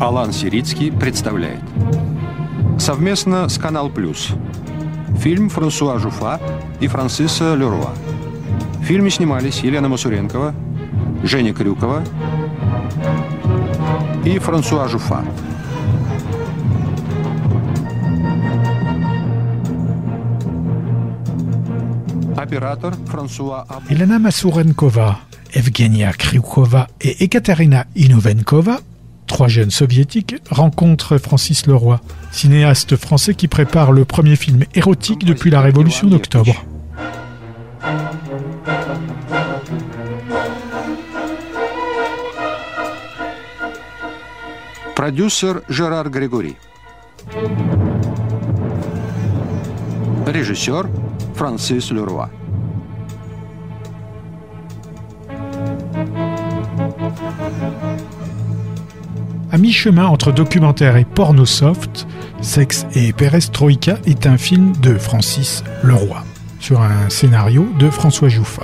Алан 0.00 0.32
Сирицкий 0.32 0.92
представляет. 0.92 1.60
Совместно 2.78 3.48
с 3.48 3.58
Канал 3.58 3.90
Плюс 3.90 4.28
Фильм 5.18 5.48
Франсуа 5.48 5.98
Жуфа 5.98 6.40
и 6.78 6.86
Франсиса 6.86 7.56
Леруа. 7.56 7.92
В 8.78 8.84
фильме 8.84 9.10
снимались 9.10 9.58
Елена 9.60 9.88
Масуренкова, 9.88 10.54
Женя 11.24 11.52
Крюкова 11.52 12.04
и 14.24 14.38
Франсуа 14.38 14.86
Жуфа. 14.86 15.24
Оператор 22.36 22.94
Франсуа 23.08 23.62
Аб... 23.68 23.82
Elena 23.90 24.20
Masurenkova, 24.20 25.18
Evgenia 25.52 26.12
Kryukova 26.12 26.88
et 27.00 27.20
Ekaterina 27.20 27.86
Inovenkova, 27.94 28.80
trois 29.27 29.47
jeunes 29.47 29.71
soviétiques, 29.71 30.35
rencontrent 30.49 31.17
Francis 31.17 31.65
Leroy, 31.65 31.99
cinéaste 32.31 32.95
français 32.95 33.33
qui 33.33 33.47
prépare 33.47 33.91
le 33.91 34.05
premier 34.05 34.35
film 34.35 34.63
érotique 34.75 35.25
depuis 35.25 35.49
la 35.49 35.61
Révolution 35.61 36.07
d'octobre. 36.07 36.63
Продюсер 44.95 45.61
Жерар 45.67 46.09
Григори. 46.09 46.55
Режиссер 50.25 50.83
Франсис 51.35 51.91
Леруа. 51.91 52.29
Mi-chemin 59.58 60.06
entre 60.06 60.30
documentaire 60.30 60.96
et 60.96 61.04
porno 61.04 61.44
soft, 61.44 62.06
Sexe 62.40 62.86
et 62.94 63.12
Perestroïka 63.12 63.98
est 64.06 64.24
un 64.26 64.36
film 64.38 64.72
de 64.76 64.96
Francis 64.96 65.64
Leroy, 65.82 66.22
sur 66.60 66.80
un 66.80 67.10
scénario 67.10 67.66
de 67.80 67.90
François 67.90 68.28
Jouffa. 68.28 68.62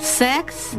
Sexe 0.00 0.76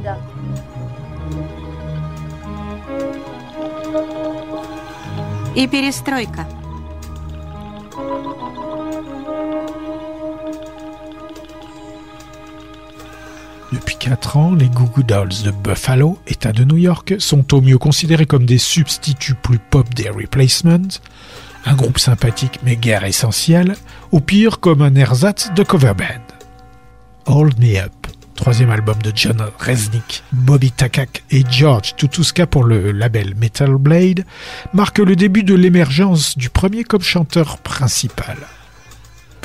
et 5.55 5.67
Perestroïka. 5.67 6.45
4 14.05 14.37
ans, 14.37 14.53
les 14.53 14.69
Goo 14.69 14.85
Goo 14.85 15.01
Dolls 15.01 15.41
de 15.43 15.49
Buffalo, 15.49 16.19
État 16.27 16.51
de 16.51 16.63
New 16.63 16.77
York, 16.77 17.15
sont 17.17 17.55
au 17.55 17.61
mieux 17.61 17.79
considérés 17.79 18.27
comme 18.27 18.45
des 18.45 18.59
substituts 18.59 19.33
plus 19.33 19.57
pop 19.57 19.91
des 19.95 20.09
Replacements, 20.09 20.99
un 21.65 21.73
groupe 21.73 21.97
sympathique 21.97 22.59
mais 22.61 22.75
guère 22.75 23.03
essentiel, 23.03 23.75
au 24.11 24.19
pire 24.19 24.59
comme 24.59 24.83
un 24.83 24.93
ersatz 24.93 25.51
de 25.55 25.63
cover 25.63 25.93
band. 25.97 26.35
Hold 27.25 27.59
Me 27.59 27.79
Up, 27.79 27.93
troisième 28.35 28.69
album 28.69 29.01
de 29.01 29.11
John 29.15 29.43
Resnick, 29.57 30.23
Bobby 30.31 30.69
Takak 30.69 31.23
et 31.31 31.43
George 31.49 31.95
Tutuska 31.95 32.45
pour 32.45 32.63
le 32.63 32.91
label 32.91 33.33
Metal 33.33 33.73
Blade, 33.73 34.23
marque 34.75 34.99
le 34.99 35.15
début 35.15 35.41
de 35.41 35.55
l'émergence 35.55 36.37
du 36.37 36.51
premier 36.51 36.83
comme 36.83 37.01
chanteur 37.01 37.57
principal. 37.57 38.37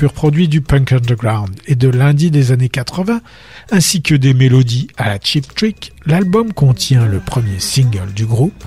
Pur 0.01 0.13
produit 0.13 0.47
du 0.47 0.61
punk 0.61 0.93
underground 0.93 1.51
et 1.67 1.75
de 1.75 1.87
l'indie 1.87 2.31
des 2.31 2.51
années 2.51 2.69
80, 2.69 3.21
ainsi 3.69 4.01
que 4.01 4.15
des 4.15 4.33
mélodies 4.33 4.87
à 4.97 5.09
la 5.09 5.19
Cheap 5.21 5.53
Trick, 5.53 5.93
l'album 6.07 6.53
contient 6.53 7.05
le 7.05 7.19
premier 7.19 7.59
single 7.59 8.11
du 8.15 8.25
groupe, 8.25 8.63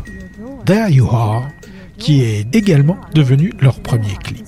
There 0.65 0.89
You 0.89 1.09
Are, 1.11 1.49
qui 1.99 2.23
est 2.23 2.55
également 2.55 2.99
devenu 3.17 3.53
leur 3.61 3.81
premier 3.81 4.15
clip. 4.23 4.47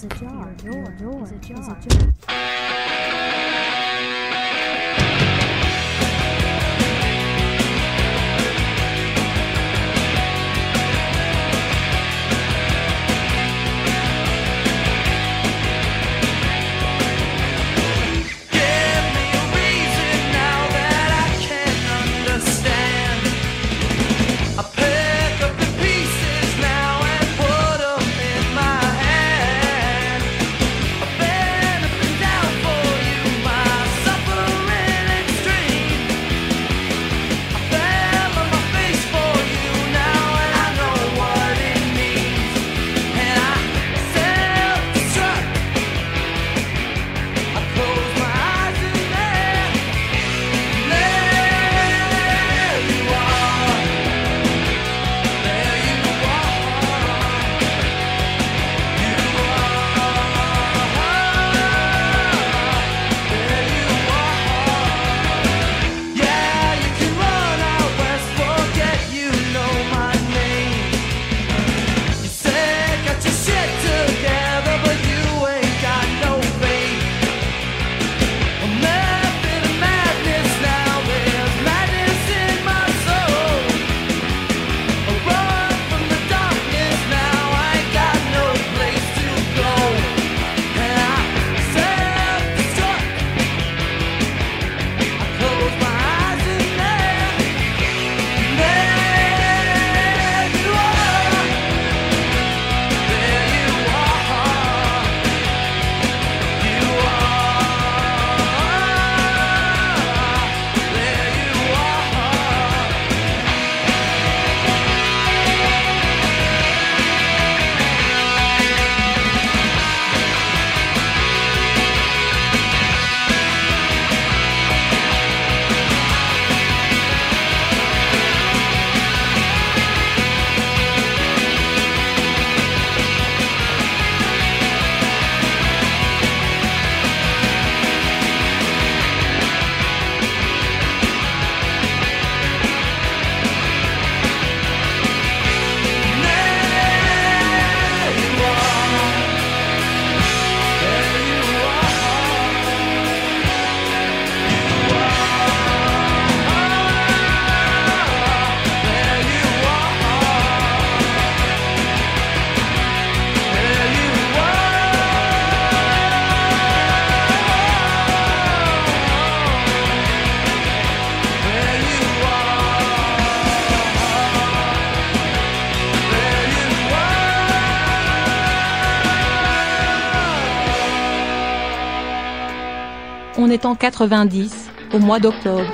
En 183.65 183.75
90, 183.75 184.71
au 184.93 184.99
mois 184.99 185.19
d'octobre. 185.19 185.65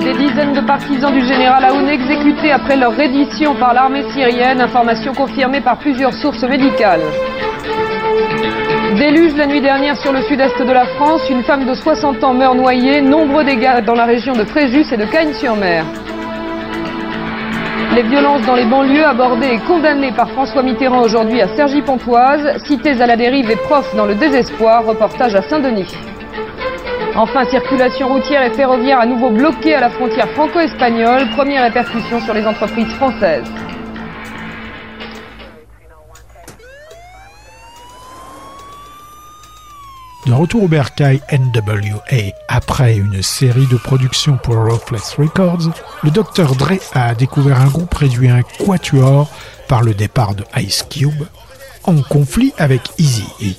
Des 0.00 0.14
dizaines 0.14 0.54
de 0.54 0.66
partisans 0.66 1.12
du 1.12 1.20
général 1.20 1.64
Aoun 1.66 1.86
exécutés 1.88 2.50
après 2.52 2.76
leur 2.76 2.96
reddition 2.96 3.54
par 3.56 3.74
l'armée 3.74 4.02
syrienne, 4.12 4.60
information 4.60 5.12
confirmée 5.12 5.60
par 5.60 5.78
plusieurs 5.78 6.14
sources 6.14 6.42
médicales. 6.44 7.02
Déluge 8.96 9.36
la 9.36 9.46
nuit 9.46 9.60
dernière 9.60 9.96
sur 9.98 10.12
le 10.12 10.22
sud-est 10.22 10.58
de 10.58 10.72
la 10.72 10.86
France, 10.86 11.20
une 11.28 11.42
femme 11.42 11.66
de 11.66 11.74
60 11.74 12.24
ans 12.24 12.32
meurt 12.32 12.56
noyée, 12.56 13.02
nombreux 13.02 13.44
dégâts 13.44 13.84
dans 13.84 13.94
la 13.94 14.06
région 14.06 14.32
de 14.32 14.44
Fréjus 14.44 14.86
et 14.90 14.96
de 14.96 15.04
Cagnes-sur-Mer. 15.04 15.84
Les 17.94 18.02
violences 18.02 18.44
dans 18.46 18.54
les 18.54 18.66
banlieues 18.66 19.06
abordées 19.06 19.54
et 19.54 19.58
condamnées 19.60 20.12
par 20.12 20.30
François 20.30 20.62
Mitterrand 20.62 21.02
aujourd'hui 21.02 21.40
à 21.40 21.48
Cergy-Pontoise, 21.48 22.62
cités 22.64 23.00
à 23.00 23.06
la 23.06 23.16
dérive 23.16 23.50
et 23.50 23.56
profs 23.56 23.94
dans 23.96 24.06
le 24.06 24.14
désespoir, 24.14 24.84
reportage 24.84 25.34
à 25.34 25.42
Saint-Denis. 25.42 25.96
Enfin, 27.14 27.44
circulation 27.44 28.08
routière 28.08 28.42
et 28.42 28.50
ferroviaire 28.50 29.00
à 29.00 29.06
nouveau 29.06 29.30
bloquée 29.30 29.74
à 29.74 29.80
la 29.80 29.88
frontière 29.88 30.28
franco-espagnole, 30.30 31.30
première 31.34 31.62
répercussion 31.62 32.20
sur 32.20 32.34
les 32.34 32.46
entreprises 32.46 32.92
françaises. 32.94 33.50
De 40.26 40.32
retour 40.32 40.64
au 40.64 40.68
bercail 40.68 41.20
NWA 41.30 42.32
après 42.48 42.96
une 42.96 43.22
série 43.22 43.68
de 43.68 43.76
productions 43.76 44.36
pour 44.42 44.56
Ruthless 44.56 45.14
Records, 45.14 45.70
le 46.02 46.10
Dr. 46.10 46.56
Dre 46.56 46.80
a 46.94 47.14
découvert 47.14 47.60
un 47.60 47.68
groupe 47.68 47.94
réduit 47.94 48.28
à 48.28 48.34
un 48.34 48.42
quatuor 48.42 49.30
par 49.68 49.82
le 49.82 49.94
départ 49.94 50.34
de 50.34 50.44
Ice 50.56 50.84
Cube, 50.90 51.26
en 51.84 52.02
conflit 52.02 52.52
avec 52.58 52.82
Easy-E. 52.98 53.54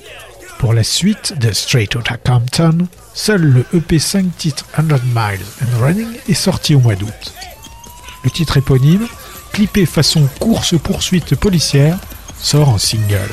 Pour 0.58 0.74
la 0.74 0.84
suite 0.84 1.38
de 1.38 1.52
Straight 1.52 1.94
Outta 1.94 2.18
Compton, 2.18 2.86
seul 3.14 3.40
le 3.40 3.64
EP 3.72 3.98
5 3.98 4.36
titres 4.36 4.66
100 4.76 4.82
Miles 5.14 5.46
and 5.62 5.80
Running 5.82 6.18
est 6.28 6.34
sorti 6.34 6.74
au 6.74 6.80
mois 6.80 6.96
d'août. 6.96 7.32
Le 8.24 8.30
titre 8.30 8.58
éponyme, 8.58 9.06
clippé 9.54 9.86
façon 9.86 10.28
course-poursuite 10.38 11.34
policière, 11.34 11.96
sort 12.38 12.68
en 12.68 12.78
single. 12.78 13.30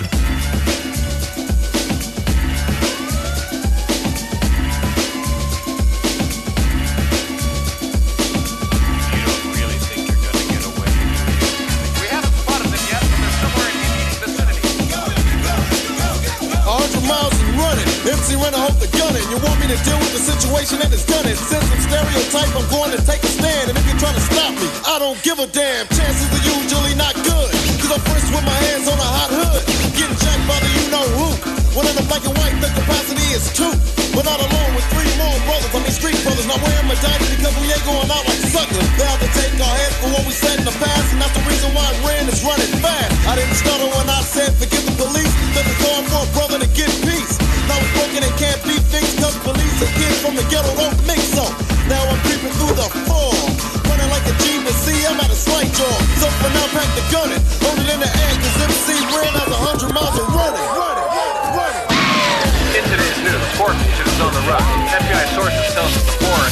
That 20.73 20.89
is 20.89 21.05
done 21.05 21.29
it. 21.29 21.37
Since 21.37 21.61
I'm 21.61 21.77
stereotype, 21.77 22.49
I'm 22.57 22.65
going 22.73 22.89
to 22.89 23.01
take 23.05 23.21
a 23.21 23.29
stand. 23.29 23.69
And 23.69 23.77
if 23.77 23.85
you're 23.85 24.01
trying 24.01 24.17
to 24.17 24.25
stop 24.25 24.49
me, 24.57 24.65
I 24.89 24.97
don't 24.97 25.21
give 25.21 25.37
a 25.37 25.45
damn. 25.45 25.85
Chances 25.93 26.25
are 26.33 26.41
usually 26.41 26.97
not 26.97 27.13
good. 27.21 27.53
Cause 27.77 27.93
I'm 27.93 28.01
first 28.09 28.25
with 28.33 28.41
my 28.41 28.57
hands 28.65 28.89
on 28.89 28.97
a 28.97 29.05
hot 29.05 29.29
hood. 29.29 29.61
Getting 29.93 30.17
jacked 30.17 30.45
by 30.49 30.57
the 30.57 30.69
you 30.73 30.85
know 30.89 31.05
who. 31.21 31.29
One 31.77 31.85
in 31.85 31.93
the 31.93 32.05
black 32.09 32.25
and 32.25 32.33
white, 32.41 32.57
the 32.57 32.73
capacity 32.73 33.29
is 33.37 33.45
two. 33.53 33.69
But 34.17 34.25
not 34.25 34.41
alone 34.41 34.71
with 34.73 34.87
three 34.89 35.11
more 35.21 35.37
brothers. 35.45 35.69
I 35.69 35.77
mean 35.85 35.93
street 35.93 36.17
brothers. 36.25 36.49
Not 36.49 36.57
wearing 36.57 36.89
medallions 36.89 37.29
because 37.29 37.53
we 37.61 37.69
ain't 37.69 37.85
going 37.85 38.09
out 38.09 38.25
like 38.25 38.41
suckers. 38.49 38.89
They 38.97 39.05
have 39.05 39.21
to 39.21 39.29
take 39.37 39.53
our 39.61 39.69
head 39.69 39.93
for 40.01 40.09
what 40.17 40.25
we 40.25 40.33
said 40.33 40.57
in 40.57 40.65
the 40.65 40.73
past. 40.81 41.13
And 41.13 41.21
that's 41.21 41.35
the 41.37 41.45
reason 41.45 41.77
why 41.77 41.85
Ren 42.01 42.25
is 42.25 42.41
running 42.41 42.73
fast. 42.81 43.13
I 43.29 43.37
didn't 43.37 43.53
stutter 43.53 43.85
when 43.85 44.09
I 44.09 44.25
said 44.25 44.49
forgive 44.57 44.74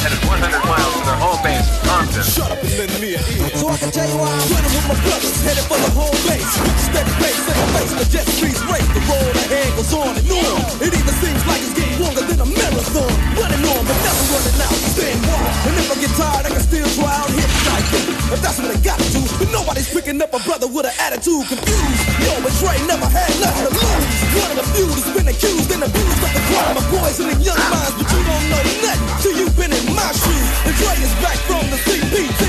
headed 0.04 0.20
100 0.28 0.68
miles 0.68 0.92
to 1.00 1.02
their 1.08 1.16
home 1.16 1.40
base, 1.40 1.64
Compton. 1.88 2.20
Shut 2.20 2.52
up 2.52 2.60
and 2.60 2.72
lend 2.76 2.92
me 3.00 3.16
an 3.16 3.24
ear. 3.24 3.48
So 3.56 3.72
I 3.72 3.80
can 3.80 3.88
tell 3.88 4.04
you 4.04 4.20
why 4.20 4.28
I'm 4.28 4.48
running 4.52 4.72
with 4.76 4.86
my 4.92 4.98
brothers, 5.00 5.36
headed 5.40 5.64
for 5.64 5.80
the 5.80 5.90
home 5.96 6.18
base. 6.28 6.52
Steady 6.84 7.12
pace 7.16 7.40
in 7.40 7.56
the 7.56 7.68
face, 7.72 7.92
the 7.96 8.06
jet 8.12 8.26
streets 8.28 8.60
race. 8.68 8.84
The 8.92 9.00
road 9.08 9.32
ahead 9.48 9.72
goes 9.80 9.96
on 9.96 10.12
and 10.12 10.28
on. 10.28 10.60
It 10.84 10.92
even 10.92 11.14
seems 11.24 11.40
like 11.48 11.64
it's 11.64 11.72
getting 11.72 11.96
longer 12.04 12.20
than 12.20 12.36
a 12.44 12.48
marathon. 12.48 13.12
Running 13.32 13.64
on, 13.64 13.80
but 13.88 13.96
never 14.04 14.24
running 14.28 14.60
out. 14.60 14.76
Staying 14.92 15.22
wild. 15.24 15.72
And 15.72 15.74
if 15.80 15.88
I 15.88 15.96
get 15.96 16.12
tired, 16.20 16.44
I 16.44 16.50
can 16.52 16.64
still 16.68 16.88
try 17.00 17.08
out 17.08 17.30
hitchhiking. 17.32 18.04
If 18.28 18.40
that's 18.44 18.60
what 18.60 18.76
I 18.76 18.78
got 18.84 19.00
to, 19.00 19.08
do. 19.08 19.24
but 19.40 19.48
nobody's 19.56 19.88
picking 19.88 20.20
up 20.20 20.36
a 20.36 20.40
brother 20.44 20.68
with 20.68 20.84
an 20.84 20.96
attitude 21.00 21.48
confused. 21.48 22.00
Yo, 22.20 22.32
but 22.44 22.52
Trey 22.60 22.76
never 22.84 23.08
had 23.08 23.32
nothing 23.40 23.66
to 23.68 23.72
lose. 23.72 24.06
One 24.36 24.50
of 24.52 24.56
the 24.60 24.66
few 24.76 24.84
that's 24.84 25.08
been 25.16 25.28
accused 25.32 25.72
and 25.72 25.80
abused 25.80 26.20
of 26.20 26.32
the 26.36 26.42
crime 26.52 26.76
of 26.76 26.84
poison 26.92 27.32
and 27.32 27.40
young 27.40 27.62
minds, 27.72 28.03
my 30.04 30.12
shoes. 30.12 30.48
And 30.68 30.74
Dre 30.76 30.92
is 31.00 31.14
back 31.24 31.38
from 31.48 31.64
the 31.72 31.80
CPT, 31.80 32.42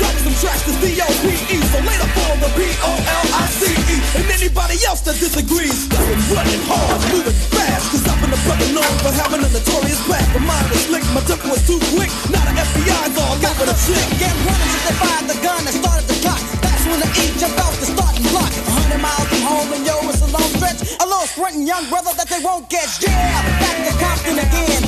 dropping 0.00 0.24
some 0.24 0.36
tracks 0.40 0.64
to 0.64 0.72
D-O-P-E. 0.80 1.56
So 1.68 1.78
later 1.84 2.08
for 2.16 2.32
the 2.40 2.50
P-O-L-I-C-E. 2.56 3.96
And 4.16 4.24
anybody 4.32 4.76
else 4.88 5.04
that 5.04 5.20
disagrees, 5.20 5.88
been 5.92 6.20
running 6.32 6.62
hard, 6.64 7.00
moving 7.12 7.36
fast. 7.52 7.92
Cause 7.92 8.04
I've 8.08 8.16
been 8.24 8.32
a 8.32 8.40
brother 8.48 8.68
known 8.72 8.94
for 9.04 9.12
having 9.12 9.44
a 9.44 9.48
notorious 9.52 10.00
past. 10.08 10.28
My 10.32 10.56
mind 10.56 10.66
was 10.72 10.88
slick, 10.88 11.04
my 11.12 11.20
temper 11.28 11.52
was 11.52 11.62
too 11.68 11.80
quick. 11.92 12.08
Not 12.32 12.48
Now 12.48 12.56
the 12.56 12.64
FBI's 12.80 13.16
all 13.20 13.36
over 13.36 13.66
the 13.68 13.76
shit. 13.76 14.04
Get 14.16 14.32
running 14.48 14.70
since 14.72 14.84
they 14.88 14.96
fired 14.96 15.26
the 15.28 15.38
gun 15.44 15.60
and 15.68 15.76
started 15.76 16.06
the 16.08 16.16
clock. 16.24 16.40
That's 16.64 16.84
when 16.88 17.00
the 17.04 17.08
E 17.20 17.24
jumped 17.36 17.60
off 17.60 17.76
the 17.76 17.88
starting 17.92 18.24
block. 18.32 18.48
A 18.48 18.72
hundred 18.72 19.00
miles 19.04 19.28
from 19.28 19.42
home 19.44 19.68
and 19.76 19.84
yo, 19.84 20.00
it's 20.08 20.24
a 20.24 20.30
long 20.32 20.48
stretch. 20.56 20.80
A 20.96 21.04
little 21.04 21.28
sprinting 21.28 21.68
young 21.68 21.84
brother 21.92 22.12
that 22.16 22.28
they 22.32 22.40
won't 22.40 22.72
catch. 22.72 23.04
Yeah, 23.04 23.12
back 23.60 23.76
to 23.84 23.92
Compton 24.00 24.36
again. 24.40 24.81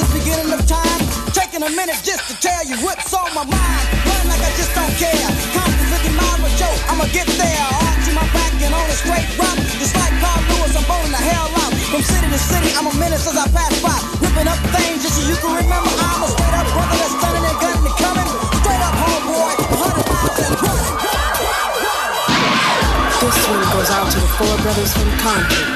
Been 0.00 0.08
running 0.08 0.20
beginning 0.24 0.52
of 0.52 0.62
time. 0.66 1.00
Taking 1.32 1.62
a 1.62 1.70
minute 1.70 2.00
just 2.02 2.24
to 2.28 2.34
tell 2.40 2.64
you 2.64 2.76
what's 2.84 3.12
on 3.12 3.28
my 3.34 3.44
mind. 3.44 3.84
Run 4.06 4.24
like 4.28 4.40
I 4.40 4.52
just 4.56 4.72
don't 4.72 4.92
care. 4.96 5.28
50 5.92 6.16
miles 6.16 6.40
with 6.40 6.56
Joe, 6.56 6.72
I'ma 6.88 7.04
get 7.12 7.26
there. 7.36 7.60
Arch 7.60 8.08
to 8.08 8.12
my 8.16 8.24
back 8.32 8.52
and 8.60 8.72
on 8.72 8.86
a 8.88 8.96
straight 8.96 9.28
route. 9.36 9.60
Just 9.76 9.94
like 9.96 10.12
Carl 10.20 10.40
Lewis, 10.56 10.76
I'm 10.76 10.84
bowling 10.88 11.12
the 11.12 11.20
hell 11.20 11.48
out. 11.60 11.72
From 11.92 12.02
city 12.02 12.28
to 12.30 12.38
city, 12.40 12.70
I'm 12.78 12.86
a 12.86 12.94
menace 12.96 13.26
as 13.28 13.36
I 13.36 13.46
pass 13.52 13.74
by. 13.82 13.96
Ripping 14.24 14.48
up 14.48 14.60
things 14.72 15.02
just 15.04 15.20
so 15.20 15.22
you 15.28 15.36
can 15.36 15.52
remember 15.52 15.90
I'm 15.90 16.24
a 16.24 16.28
straight 16.32 16.56
up 16.56 16.66
brother 16.72 16.96
that's 16.96 17.14
stunning 17.18 17.44
and 17.44 17.58
gunning 17.60 17.84
and 17.84 17.96
coming. 18.00 18.30
Straight 18.62 18.82
up 18.82 18.94
homeboy, 18.94 19.52
100 19.68 20.06
miles 20.08 20.38
and 20.40 20.56
running. 20.64 20.96
This 23.20 23.38
one 23.52 23.64
goes 23.74 23.90
out 23.92 24.08
to 24.08 24.18
the 24.18 24.30
four 24.38 24.54
brothers 24.64 24.92
from 24.96 25.10
Compton. 25.20 25.66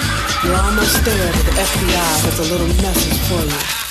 You're 0.45 0.57
almost 0.57 0.97
there, 1.05 1.29
but 1.33 1.45
the 1.45 1.55
FBI 1.57 2.09
has 2.25 2.37
a 2.39 2.47
little 2.53 2.69
message 2.81 3.19
for 3.29 3.43
you. 3.45 3.84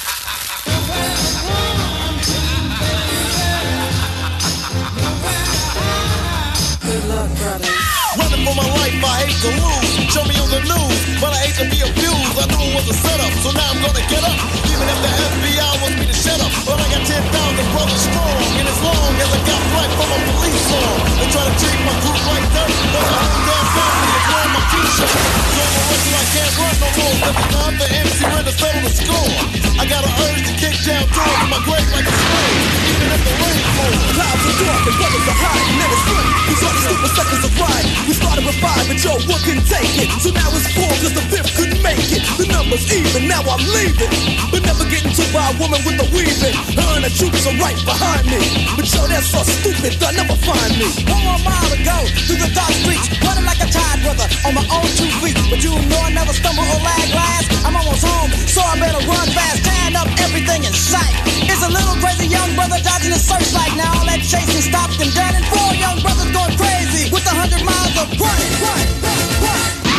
luck, 7.07 7.29
brother. 7.37 7.72
Running 8.13 8.45
for 8.45 8.53
my 8.53 8.69
life, 8.77 8.93
I 9.01 9.25
hate 9.25 9.41
to 9.41 9.49
lose. 9.57 9.89
Show 10.13 10.21
me 10.29 10.37
on 10.37 10.45
the 10.53 10.61
news, 10.61 10.99
but 11.17 11.33
I 11.33 11.49
hate 11.49 11.57
to 11.57 11.65
be 11.65 11.81
abused. 11.81 12.37
I 12.37 12.45
knew 12.45 12.61
it 12.61 12.73
was 12.77 12.85
a 12.85 12.93
setup, 12.93 13.33
so 13.41 13.49
now 13.49 13.73
I'm 13.73 13.81
gonna 13.81 14.05
get 14.05 14.21
up. 14.21 14.37
Even 14.69 14.85
if 14.85 14.99
the 15.01 15.11
FBI 15.33 15.71
wants 15.81 15.97
me 15.97 16.05
to 16.05 16.13
shut 16.13 16.37
up, 16.37 16.53
but 16.61 16.77
I 16.77 16.85
got 16.93 17.01
10,000 17.09 17.25
brothers 17.73 18.03
strong. 18.05 18.37
And 18.61 18.69
as 18.69 18.79
long 18.85 19.13
as 19.17 19.29
I 19.33 19.39
got 19.49 19.61
flack 19.73 19.89
from 19.97 20.09
a 20.13 20.19
police 20.29 20.61
song, 20.69 20.97
they 21.17 21.27
try 21.33 21.41
to 21.41 21.55
treat 21.57 21.79
my 21.81 21.95
group 22.05 22.21
like 22.29 22.45
dirt. 22.53 22.69
But 22.93 23.01
my 23.01 23.17
whole 23.17 23.41
damn 23.49 23.67
family 23.73 24.09
is 24.13 24.25
wearing 24.29 24.53
my 24.53 24.61
t-shirt. 24.69 25.09
So 25.09 25.61
I'm 25.65 25.73
a 25.73 25.81
wrestler, 25.89 26.21
I 26.21 26.25
can't 26.37 26.53
run 26.53 26.75
no 26.85 26.89
more. 26.93 27.17
Every 27.33 27.47
time 27.49 27.75
the 27.81 27.87
MC 27.97 28.19
ran 28.29 28.45
to 28.45 28.53
settle 28.53 28.83
the 28.85 28.93
score. 28.93 29.33
I 29.81 29.89
got 29.89 30.05
an 30.05 30.13
urge 30.21 30.41
to 30.45 30.53
kick 30.53 30.77
down 30.85 31.01
doors 31.09 31.39
in 31.41 31.49
my 31.49 31.57
grave 31.65 31.89
like 31.89 32.05
a 32.05 32.13
slave. 32.13 32.61
Even 32.93 33.09
if 33.09 33.21
the 33.25 33.33
rain 33.41 33.63
falls. 33.73 34.01
Clouds 34.13 34.43
are 34.45 34.57
dark 34.61 34.85
and 34.85 34.95
brothers 35.01 35.25
are 35.33 35.39
hiding 35.41 35.81
in 35.81 35.89
the 35.89 35.99
sun. 36.05 36.25
These 36.45 36.61
are 36.61 36.73
the 36.77 36.81
stupid 36.85 37.11
suckers 37.17 37.43
of 37.49 37.53
ride. 37.57 38.02
We 38.03 38.11
started 38.11 38.43
with 38.43 38.59
five, 38.59 38.83
but 38.91 38.99
yo, 38.99 39.15
one 39.31 39.39
couldn't 39.47 39.63
take 39.63 39.87
it. 39.95 40.11
So 40.19 40.35
now 40.35 40.51
it's 40.51 40.67
four, 40.75 40.91
cause 40.99 41.15
the 41.15 41.23
fifth 41.31 41.55
couldn't 41.55 41.79
make 41.79 42.03
it. 42.11 42.19
The 42.35 42.51
number's 42.51 42.83
even, 42.91 43.31
now 43.31 43.39
I'm 43.47 43.63
leaving. 43.63 44.11
But 44.51 44.67
never 44.67 44.83
getting 44.91 45.15
to 45.15 45.23
by 45.31 45.47
a 45.47 45.55
woman 45.55 45.79
with 45.87 46.03
a 46.03 46.07
weaving. 46.11 46.51
Her 46.75 46.99
and 46.99 47.07
the 47.07 47.11
troops 47.15 47.47
are 47.47 47.55
right 47.63 47.79
behind 47.87 48.27
me. 48.27 48.43
But 48.75 48.91
yo, 48.91 49.07
that's 49.07 49.31
so 49.31 49.39
stupid, 49.47 49.95
they'll 50.03 50.19
never 50.19 50.35
find 50.43 50.75
me. 50.75 50.91
One 51.07 51.23
more 51.23 51.39
mile 51.47 51.69
to 51.71 51.79
go 51.79 51.97
through 52.27 52.43
the 52.43 52.51
dark 52.51 52.75
streets, 52.83 53.07
running 53.23 53.47
like 53.47 53.63
a 53.63 53.69
tide 53.71 53.99
brother 54.03 54.27
on 54.43 54.51
my 54.51 54.65
own 54.67 54.87
two 54.99 55.07
feet. 55.23 55.39
But 55.47 55.63
you 55.63 55.71
know 55.71 56.01
I 56.03 56.11
never 56.11 56.35
stumble 56.35 56.67
or 56.67 56.81
lag 56.83 57.07
last. 57.15 57.47
I'm 57.63 57.75
almost 57.79 58.03
home, 58.03 58.35
so 58.51 58.59
I 58.59 58.75
better 58.83 58.99
run 59.07 59.27
fast, 59.31 59.63
tying 59.63 59.95
up 59.95 60.11
everything 60.19 60.67
in 60.67 60.75
sight. 60.75 61.15
It's 61.47 61.63
a 61.63 61.71
little 61.71 61.95
crazy 62.03 62.27
young 62.27 62.51
brother 62.59 62.83
dodging 62.83 63.15
the 63.15 63.21
searchlight. 63.21 63.71
Now 63.79 63.95
all 63.95 64.05
that 64.11 64.19
chasing 64.19 64.59
stopped 64.59 64.92
and 64.99 65.13
done, 65.13 65.35
and 65.35 65.45
four 65.45 65.73
young 65.75 65.99
brothers 66.01 66.31
going 66.31 66.57
crazy 66.57 67.09
with 67.11 67.25
a 67.25 67.35
hundred 67.35 67.63
miles 67.65 67.95
of 67.97 68.07
running. 68.19 68.53
Run, 68.61 68.87
run, 69.01 69.83
run. 69.85 69.92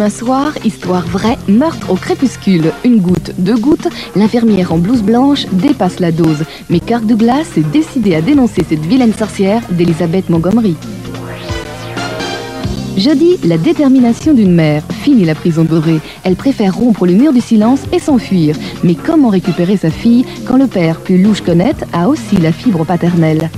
Demain 0.00 0.08
soir, 0.08 0.52
histoire 0.64 1.06
vraie, 1.06 1.36
meurtre 1.46 1.90
au 1.90 1.94
crépuscule. 1.94 2.72
Une 2.86 3.02
goutte, 3.02 3.32
deux 3.36 3.58
gouttes, 3.58 3.86
l'infirmière 4.16 4.72
en 4.72 4.78
blouse 4.78 5.02
blanche 5.02 5.44
dépasse 5.52 6.00
la 6.00 6.10
dose. 6.10 6.44
Mais 6.70 6.80
Kirk 6.80 7.04
Douglas 7.04 7.44
est 7.58 7.70
décidé 7.70 8.14
à 8.14 8.22
dénoncer 8.22 8.64
cette 8.66 8.86
vilaine 8.86 9.12
sorcière 9.12 9.60
d'Elizabeth 9.70 10.30
Montgomery. 10.30 10.74
Jeudi, 12.96 13.36
la 13.44 13.58
détermination 13.58 14.32
d'une 14.32 14.54
mère. 14.54 14.84
Fini 15.02 15.26
la 15.26 15.34
prison 15.34 15.64
dorée. 15.64 16.00
Elle 16.24 16.36
préfère 16.36 16.76
rompre 16.76 17.04
le 17.04 17.12
mur 17.12 17.34
du 17.34 17.42
silence 17.42 17.80
et 17.92 17.98
s'enfuir. 17.98 18.56
Mais 18.82 18.94
comment 18.94 19.28
récupérer 19.28 19.76
sa 19.76 19.90
fille 19.90 20.24
quand 20.46 20.56
le 20.56 20.66
père, 20.66 21.00
plus 21.00 21.22
louche 21.22 21.42
qu'honnête, 21.42 21.84
a 21.92 22.08
aussi 22.08 22.38
la 22.38 22.52
fibre 22.52 22.86
paternelle? 22.86 23.50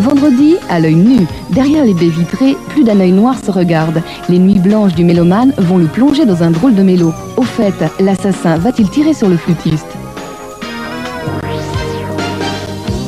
Vendredi, 0.00 0.56
à 0.70 0.80
l'œil 0.80 0.94
nu, 0.94 1.26
derrière 1.50 1.84
les 1.84 1.92
baies 1.92 2.08
vitrées, 2.08 2.56
plus 2.70 2.84
d'un 2.84 3.00
œil 3.00 3.12
noir 3.12 3.36
se 3.38 3.50
regarde. 3.50 4.02
Les 4.30 4.38
nuits 4.38 4.58
blanches 4.58 4.94
du 4.94 5.04
mélomane 5.04 5.52
vont 5.58 5.76
le 5.76 5.84
plonger 5.84 6.24
dans 6.24 6.42
un 6.42 6.50
drôle 6.50 6.74
de 6.74 6.82
mélo. 6.82 7.12
Au 7.36 7.42
fait, 7.42 7.74
l'assassin 8.00 8.56
va-t-il 8.56 8.88
tirer 8.88 9.12
sur 9.12 9.28
le 9.28 9.36
flûtiste? 9.36 9.86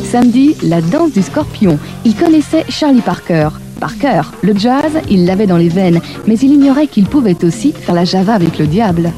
Samedi, 0.04 0.54
la 0.62 0.82
danse 0.82 1.12
du 1.12 1.22
scorpion. 1.22 1.78
Il 2.04 2.14
connaissait 2.14 2.66
Charlie 2.68 3.00
Parker. 3.00 3.48
Parker, 3.80 4.20
le 4.42 4.54
jazz, 4.54 4.92
il 5.10 5.24
l'avait 5.24 5.46
dans 5.46 5.56
les 5.56 5.70
veines, 5.70 6.00
mais 6.26 6.38
il 6.38 6.52
ignorait 6.52 6.88
qu'il 6.88 7.06
pouvait 7.06 7.42
aussi 7.42 7.72
faire 7.72 7.94
la 7.94 8.04
java 8.04 8.34
avec 8.34 8.58
le 8.58 8.66
diable. 8.66 9.12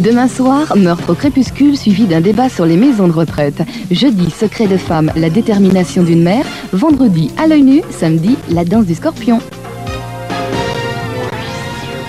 Demain 0.00 0.28
soir, 0.28 0.78
meurtre 0.78 1.10
au 1.10 1.14
crépuscule 1.14 1.76
suivi 1.76 2.06
d'un 2.06 2.22
débat 2.22 2.48
sur 2.48 2.64
les 2.64 2.78
maisons 2.78 3.06
de 3.06 3.12
retraite. 3.12 3.60
Jeudi, 3.90 4.30
secret 4.30 4.66
de 4.66 4.78
femme, 4.78 5.12
la 5.14 5.28
détermination 5.28 6.02
d'une 6.02 6.22
mère. 6.22 6.46
Vendredi, 6.72 7.30
à 7.36 7.46
l'œil 7.46 7.62
nu. 7.62 7.82
Samedi, 7.90 8.38
la 8.48 8.64
danse 8.64 8.86
du 8.86 8.94
scorpion. 8.94 9.40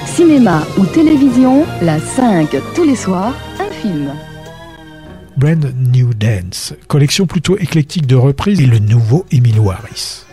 Cinéma 0.06 0.64
ou 0.78 0.86
télévision, 0.86 1.66
la 1.82 2.00
5, 2.00 2.56
tous 2.76 2.86
les 2.86 2.96
soirs, 2.96 3.34
un 3.60 3.74
film. 3.74 4.14
Brand 5.36 5.74
New 5.94 6.14
Dance, 6.14 6.74
collection 6.88 7.26
plutôt 7.26 7.58
éclectique 7.58 8.08
de 8.08 8.16
reprises 8.16 8.62
et 8.62 8.68
le 8.68 8.80
nouveau 8.80 9.26
Emilio 9.32 9.70
Harris. 9.70 10.24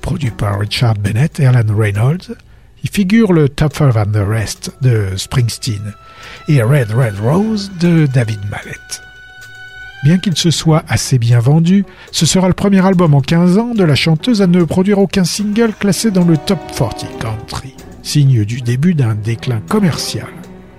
Produit 0.00 0.30
par 0.30 0.58
Richard 0.58 0.94
Bennett 0.94 1.38
et 1.38 1.46
Alan 1.46 1.74
Reynolds, 1.76 2.34
il 2.84 2.90
figure 2.90 3.32
le 3.32 3.48
Tougher 3.48 3.90
Than 3.92 4.12
the 4.12 4.26
Rest 4.28 4.72
de 4.82 5.08
Springsteen 5.16 5.94
et 6.48 6.62
Red 6.62 6.92
Red 6.92 7.18
Rose 7.20 7.72
de 7.80 8.06
David 8.06 8.40
Mallet. 8.50 8.78
Bien 10.04 10.18
qu'il 10.18 10.36
se 10.36 10.50
soit 10.50 10.84
assez 10.86 11.18
bien 11.18 11.40
vendu, 11.40 11.86
ce 12.12 12.26
sera 12.26 12.46
le 12.46 12.54
premier 12.54 12.84
album 12.84 13.14
en 13.14 13.22
15 13.22 13.58
ans 13.58 13.74
de 13.74 13.84
la 13.84 13.94
chanteuse 13.94 14.42
à 14.42 14.46
ne 14.46 14.62
produire 14.62 14.98
aucun 14.98 15.24
single 15.24 15.72
classé 15.72 16.10
dans 16.10 16.26
le 16.26 16.36
top 16.36 16.60
40 16.76 17.18
country, 17.18 17.74
signe 18.02 18.44
du 18.44 18.60
début 18.60 18.94
d'un 18.94 19.14
déclin 19.14 19.60
commercial 19.60 20.28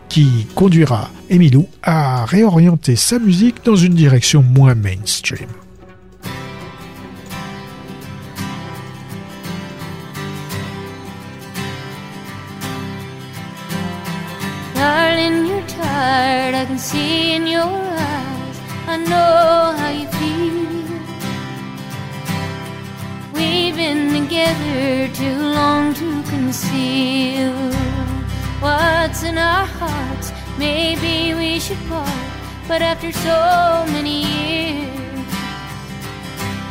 qui 0.07 0.47
conduira 0.53 1.09
Emilou 1.29 1.67
à 1.81 2.23
réorienter 2.25 2.95
sa 2.95 3.17
musique 3.17 3.65
dans 3.65 3.75
une 3.75 3.95
direction 3.95 4.43
moins 4.43 4.75
mainstream. 4.75 5.49
You're 16.05 16.55
I 16.61 16.65
can 16.65 16.77
see 16.77 17.33
in 17.35 17.47
your 17.47 17.63
eyes. 17.63 18.57
I 18.93 18.97
know 18.97 19.73
how 19.79 19.91
you 19.99 20.07
feel. 20.17 20.65
We've 23.33 23.75
been 23.75 24.03
together 24.19 25.07
too 25.21 25.39
long 25.59 25.93
to 25.95 26.23
conceal 26.29 27.53
what's 28.61 29.23
in 29.23 29.37
our 29.37 29.65
hearts. 29.65 30.31
Maybe 30.57 31.33
we 31.33 31.59
should 31.59 31.81
part, 31.89 32.29
but 32.67 32.81
after 32.81 33.11
so 33.11 33.39
many 33.95 34.17
years, 34.33 35.31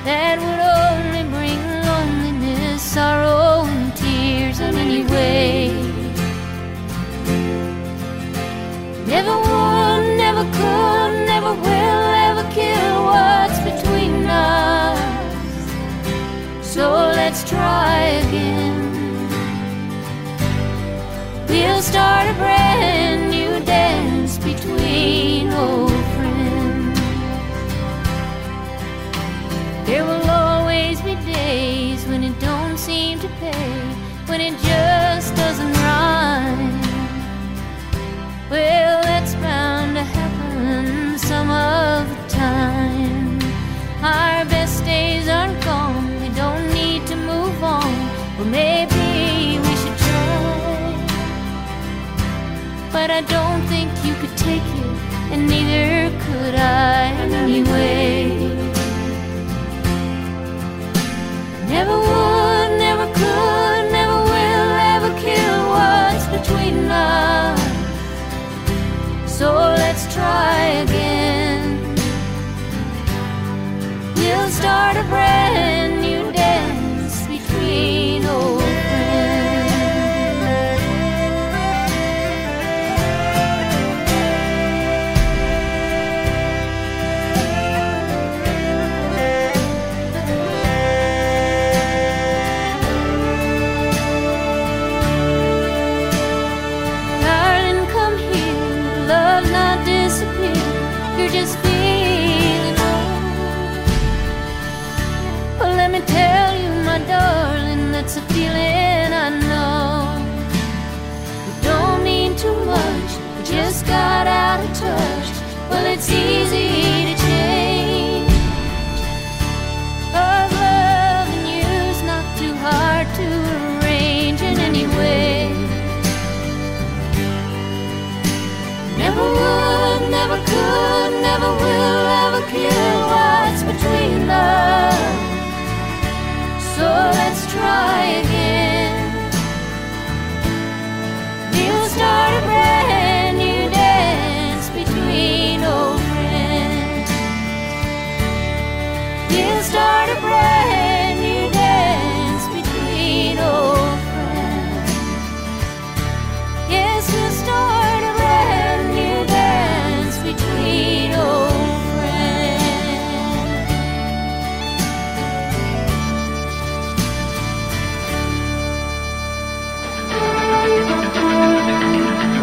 that 0.09 0.37
would 0.45 0.63
only 0.85 1.25
bring 1.37 1.61
loneliness, 1.91 2.83
sorrow, 2.83 3.67
and 3.67 3.97
tears. 3.97 4.61
And 4.61 4.77
anyway, 4.77 5.94
never 9.07 9.37
would, 9.37 10.17
never 10.17 10.45
could, 10.57 11.27
never 11.27 11.53
will 11.55 12.05
ever 12.29 12.45
kill 12.53 13.05
what's 13.05 13.59
between 13.61 14.27
us. 14.27 14.99
So 16.63 16.91
let's 16.91 17.49
try 17.49 17.99
again. 18.27 18.83
We'll 21.49 21.83
start 21.83 22.29
a 22.29 22.35
brand 22.35 23.31
new 23.31 23.65
dance 23.65 24.39
between 24.39 25.53
old 25.53 26.05
friends. 26.17 27.01
There 29.87 30.05
will 30.05 30.31
always 30.31 31.01
be 31.03 31.15
days 31.33 32.05
when 32.07 32.25
it 32.25 32.39
don't 32.41 32.79
seem 32.79 33.21
to 33.21 33.29
pay, 33.29 33.79
when 34.27 34.41
it 34.41 34.59
just 34.61 34.94
I 53.15 53.21
don't 53.21 53.63
think 53.69 53.93
you 54.05 54.13
could 54.17 54.37
take 54.37 54.61
it, 54.61 54.97
and 55.31 55.47
neither 55.47 56.11
could 56.25 56.57
I 56.57 57.13
anyway. 57.43 58.27
Never 61.69 61.97
would, 61.97 62.71
never 62.87 63.07
could, 63.15 63.83
never 63.93 64.19
will 64.31 64.71
ever 64.95 65.13
kill 65.21 65.59
what's 65.75 66.27
between 66.37 66.91
us. 66.91 67.61
So 69.31 69.47
let's 69.55 70.13
try 70.13 70.83
again. 70.85 71.95
We'll 74.17 74.49
start 74.49 74.97
a 74.97 75.05
brand 75.05 75.34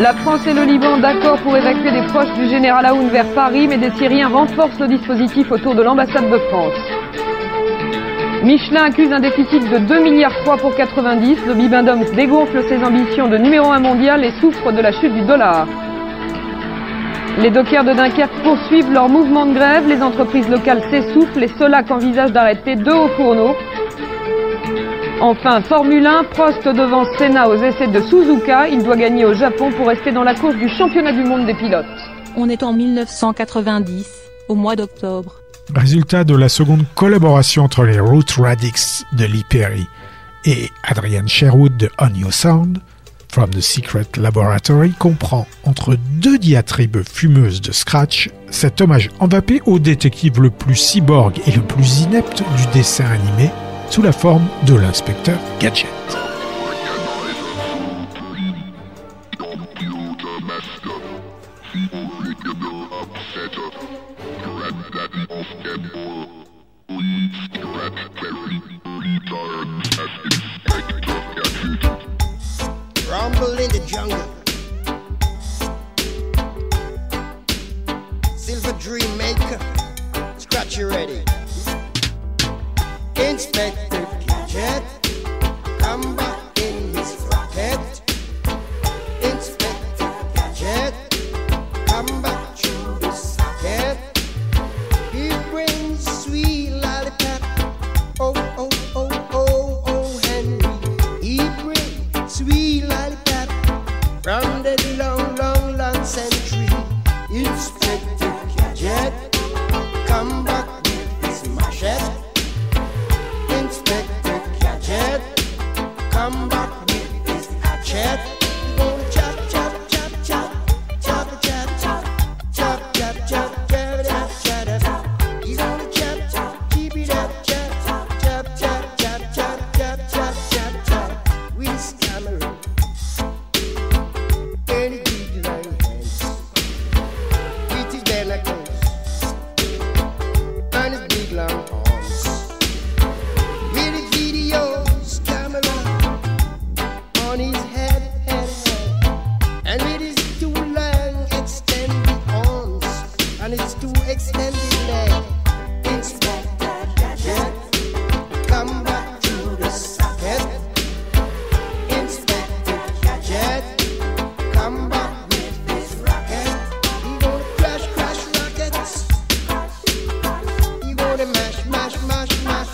La 0.01 0.13
France 0.13 0.47
et 0.47 0.53
le 0.55 0.63
Liban 0.63 0.97
d'accord 0.97 1.37
pour 1.43 1.55
évacuer 1.55 1.91
des 1.91 2.01
proches 2.07 2.33
du 2.33 2.49
général 2.49 2.87
Aoun 2.87 3.09
vers 3.09 3.27
Paris, 3.35 3.67
mais 3.67 3.77
des 3.77 3.91
Syriens 3.91 4.29
renforcent 4.29 4.79
le 4.79 4.87
dispositif 4.87 5.51
autour 5.51 5.75
de 5.75 5.83
l'ambassade 5.83 6.27
de 6.27 6.39
France. 6.49 6.73
Michelin 8.43 8.85
accuse 8.85 9.13
un 9.13 9.19
déficit 9.19 9.61
de 9.69 9.77
2 9.77 9.99
milliards 10.01 10.35
3 10.43 10.57
pour 10.57 10.73
90. 10.75 11.45
Le 11.45 11.53
Bibendum 11.53 12.03
dégonfle 12.15 12.63
ses 12.63 12.83
ambitions 12.83 13.27
de 13.27 13.37
numéro 13.37 13.71
1 13.71 13.79
mondial 13.79 14.25
et 14.25 14.31
souffre 14.41 14.71
de 14.71 14.81
la 14.81 14.91
chute 14.91 15.13
du 15.13 15.21
dollar. 15.21 15.67
Les 17.37 17.51
dockers 17.51 17.83
de 17.83 17.93
Dunkerque 17.93 18.41
poursuivent 18.43 18.91
leur 18.91 19.07
mouvement 19.07 19.45
de 19.45 19.53
grève. 19.53 19.87
Les 19.87 20.01
entreprises 20.01 20.49
locales 20.49 20.81
s'essoufflent. 20.89 21.39
Les 21.39 21.47
Solac 21.59 21.91
envisagent 21.91 22.31
d'arrêter 22.31 22.75
deux 22.75 22.91
hauts 22.91 23.09
fourneaux. 23.09 23.55
Enfin, 25.21 25.61
Formule 25.61 26.03
1, 26.03 26.23
Prost 26.31 26.63
devant 26.63 27.05
Senna 27.15 27.47
aux 27.47 27.55
essais 27.55 27.87
de 27.87 28.01
Suzuka. 28.01 28.67
Il 28.67 28.83
doit 28.83 28.97
gagner 28.97 29.23
au 29.23 29.35
Japon 29.35 29.71
pour 29.71 29.87
rester 29.87 30.11
dans 30.11 30.23
la 30.23 30.33
course 30.33 30.55
du 30.55 30.67
championnat 30.67 31.11
du 31.11 31.23
monde 31.23 31.45
des 31.45 31.53
pilotes. 31.53 31.85
On 32.35 32.49
est 32.49 32.63
en 32.63 32.73
1990, 32.73 34.07
au 34.49 34.55
mois 34.55 34.75
d'octobre. 34.75 35.35
Résultat 35.75 36.23
de 36.23 36.35
la 36.35 36.49
seconde 36.49 36.85
collaboration 36.95 37.63
entre 37.63 37.83
les 37.83 37.99
Root 37.99 38.25
Radix 38.39 39.05
de 39.13 39.25
Lee 39.25 39.45
Perry 39.47 39.85
et 40.45 40.71
Adrian 40.83 41.27
Sherwood 41.27 41.77
de 41.77 41.91
On 41.99 42.11
Your 42.15 42.33
Sound, 42.33 42.79
From 43.29 43.51
the 43.51 43.61
Secret 43.61 44.07
Laboratory 44.17 44.91
comprend, 44.97 45.45
entre 45.65 45.95
deux 46.19 46.39
diatribes 46.39 47.03
fumeuses 47.07 47.61
de 47.61 47.71
Scratch, 47.71 48.29
cet 48.49 48.81
hommage 48.81 49.11
envapé 49.19 49.61
au 49.67 49.77
détective 49.77 50.41
le 50.41 50.49
plus 50.49 50.75
cyborg 50.75 51.39
et 51.45 51.51
le 51.51 51.61
plus 51.61 52.01
inepte 52.01 52.43
du 52.57 52.65
dessin 52.73 53.05
animé, 53.05 53.51
sous 53.91 54.01
la 54.01 54.13
forme 54.13 54.47
de 54.65 54.75
l'inspecteur 54.75 55.37
Gadget. 55.59 55.89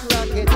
Rocket. 0.03 0.46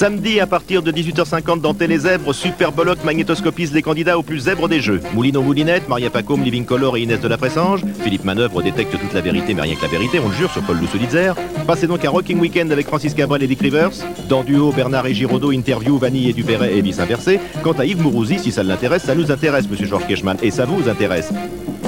Samedi 0.00 0.40
à 0.40 0.46
partir 0.46 0.82
de 0.82 0.90
18h50 0.90 1.60
dans 1.60 1.74
Télézèbre, 1.74 2.34
Super 2.34 2.72
Bollock 2.72 3.04
magnétoscopise 3.04 3.74
les 3.74 3.82
candidats 3.82 4.18
aux 4.18 4.22
plus 4.22 4.38
zèbres 4.38 4.66
des 4.66 4.80
jeux. 4.80 5.02
Moulineau 5.12 5.42
Moulinette, 5.42 5.90
Maria 5.90 6.08
Pacôme, 6.08 6.42
Living 6.42 6.64
Color 6.64 6.96
et 6.96 7.02
Inès 7.02 7.20
de 7.20 7.28
la 7.28 7.36
Fressange. 7.36 7.82
Philippe 8.02 8.24
Manœuvre 8.24 8.62
détecte 8.62 8.98
toute 8.98 9.12
la 9.12 9.20
vérité 9.20 9.52
mais 9.52 9.60
rien 9.60 9.74
que 9.74 9.82
la 9.82 9.88
vérité, 9.88 10.18
on 10.18 10.30
le 10.30 10.34
jure 10.34 10.50
sur 10.50 10.62
Paul 10.62 10.78
Lousolitzer. 10.80 11.34
Passez 11.66 11.86
donc 11.86 12.02
un 12.02 12.08
Rocking 12.08 12.40
Weekend 12.40 12.72
avec 12.72 12.86
Francis 12.86 13.12
Cabrel 13.12 13.42
et 13.42 13.46
Dick 13.46 13.60
Rivers. 13.60 13.90
Dans 14.26 14.42
Duo, 14.42 14.72
Bernard 14.72 15.06
et 15.06 15.12
Giraudot 15.12 15.52
interview 15.52 15.98
Vanille 15.98 16.30
et 16.30 16.32
Dupéret 16.32 16.74
et 16.74 16.80
vice 16.80 16.98
inversé. 16.98 17.38
Quant 17.62 17.72
à 17.72 17.84
Yves 17.84 18.00
Mourouzi, 18.00 18.38
si 18.38 18.52
ça 18.52 18.62
l'intéresse, 18.62 19.02
ça 19.02 19.14
nous 19.14 19.30
intéresse, 19.30 19.68
monsieur 19.68 19.86
Georges 19.86 20.06
Kechman, 20.06 20.38
et 20.42 20.50
ça 20.50 20.64
vous 20.64 20.88
intéresse. 20.88 21.30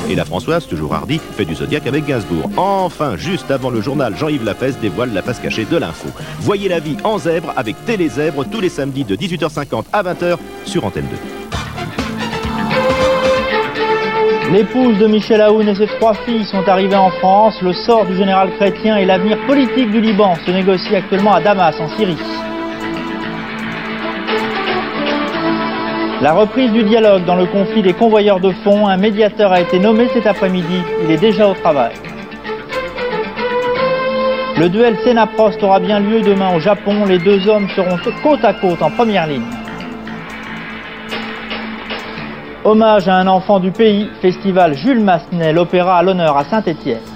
Et 0.08 0.14
la 0.14 0.24
Françoise, 0.24 0.66
toujours 0.66 0.94
hardie, 0.94 1.18
fait 1.18 1.44
du 1.44 1.54
Zodiac 1.54 1.86
avec 1.86 2.06
Gainsbourg. 2.06 2.50
Enfin, 2.56 3.16
juste 3.16 3.50
avant 3.50 3.70
le 3.70 3.80
journal, 3.80 4.16
Jean-Yves 4.16 4.44
Lafesse 4.44 4.78
dévoile 4.78 5.12
la 5.12 5.22
face 5.22 5.38
cachée 5.38 5.64
de 5.64 5.76
l'info. 5.76 6.08
Voyez 6.40 6.68
la 6.68 6.80
vie 6.80 6.96
en 7.04 7.18
zèbre 7.18 7.52
avec 7.56 7.76
Télézèbre 7.84 8.44
tous 8.44 8.60
les 8.60 8.68
samedis 8.68 9.04
de 9.04 9.16
18h50 9.16 9.84
à 9.92 10.02
20h 10.02 10.36
sur 10.64 10.84
Antenne 10.84 11.06
2. 11.10 11.16
L'épouse 14.52 14.98
de 14.98 15.06
Michel 15.06 15.40
Aoun 15.40 15.66
et 15.66 15.74
ses 15.74 15.86
trois 15.86 16.12
filles 16.26 16.44
sont 16.44 16.68
arrivées 16.68 16.96
en 16.96 17.10
France. 17.10 17.54
Le 17.62 17.72
sort 17.72 18.04
du 18.04 18.14
général 18.14 18.50
chrétien 18.56 18.98
et 18.98 19.06
l'avenir 19.06 19.38
politique 19.46 19.90
du 19.90 20.00
Liban 20.00 20.34
se 20.44 20.50
négocient 20.50 20.98
actuellement 20.98 21.32
à 21.32 21.40
Damas, 21.40 21.74
en 21.80 21.88
Syrie. 21.96 22.18
La 26.22 26.34
reprise 26.34 26.70
du 26.70 26.84
dialogue 26.84 27.24
dans 27.24 27.34
le 27.34 27.46
conflit 27.46 27.82
des 27.82 27.94
convoyeurs 27.94 28.38
de 28.38 28.52
fonds, 28.62 28.86
un 28.86 28.96
médiateur 28.96 29.50
a 29.50 29.60
été 29.60 29.80
nommé 29.80 30.06
cet 30.14 30.24
après-midi. 30.24 30.80
Il 31.02 31.10
est 31.10 31.16
déjà 31.16 31.48
au 31.48 31.54
travail. 31.54 31.94
Le 34.56 34.68
duel 34.68 34.96
Sénaprost 35.02 35.60
aura 35.64 35.80
bien 35.80 35.98
lieu 35.98 36.20
demain 36.20 36.54
au 36.54 36.60
Japon. 36.60 37.06
Les 37.06 37.18
deux 37.18 37.48
hommes 37.48 37.68
seront 37.74 37.98
côte 38.22 38.44
à 38.44 38.54
côte 38.54 38.80
en 38.82 38.90
première 38.92 39.26
ligne. 39.26 39.42
Hommage 42.62 43.08
à 43.08 43.16
un 43.16 43.26
enfant 43.26 43.58
du 43.58 43.72
pays, 43.72 44.08
festival 44.20 44.74
Jules 44.74 45.00
Massenet, 45.00 45.52
l'opéra 45.52 45.98
à 45.98 46.02
l'honneur 46.04 46.36
à 46.36 46.44
Saint-Étienne. 46.44 47.11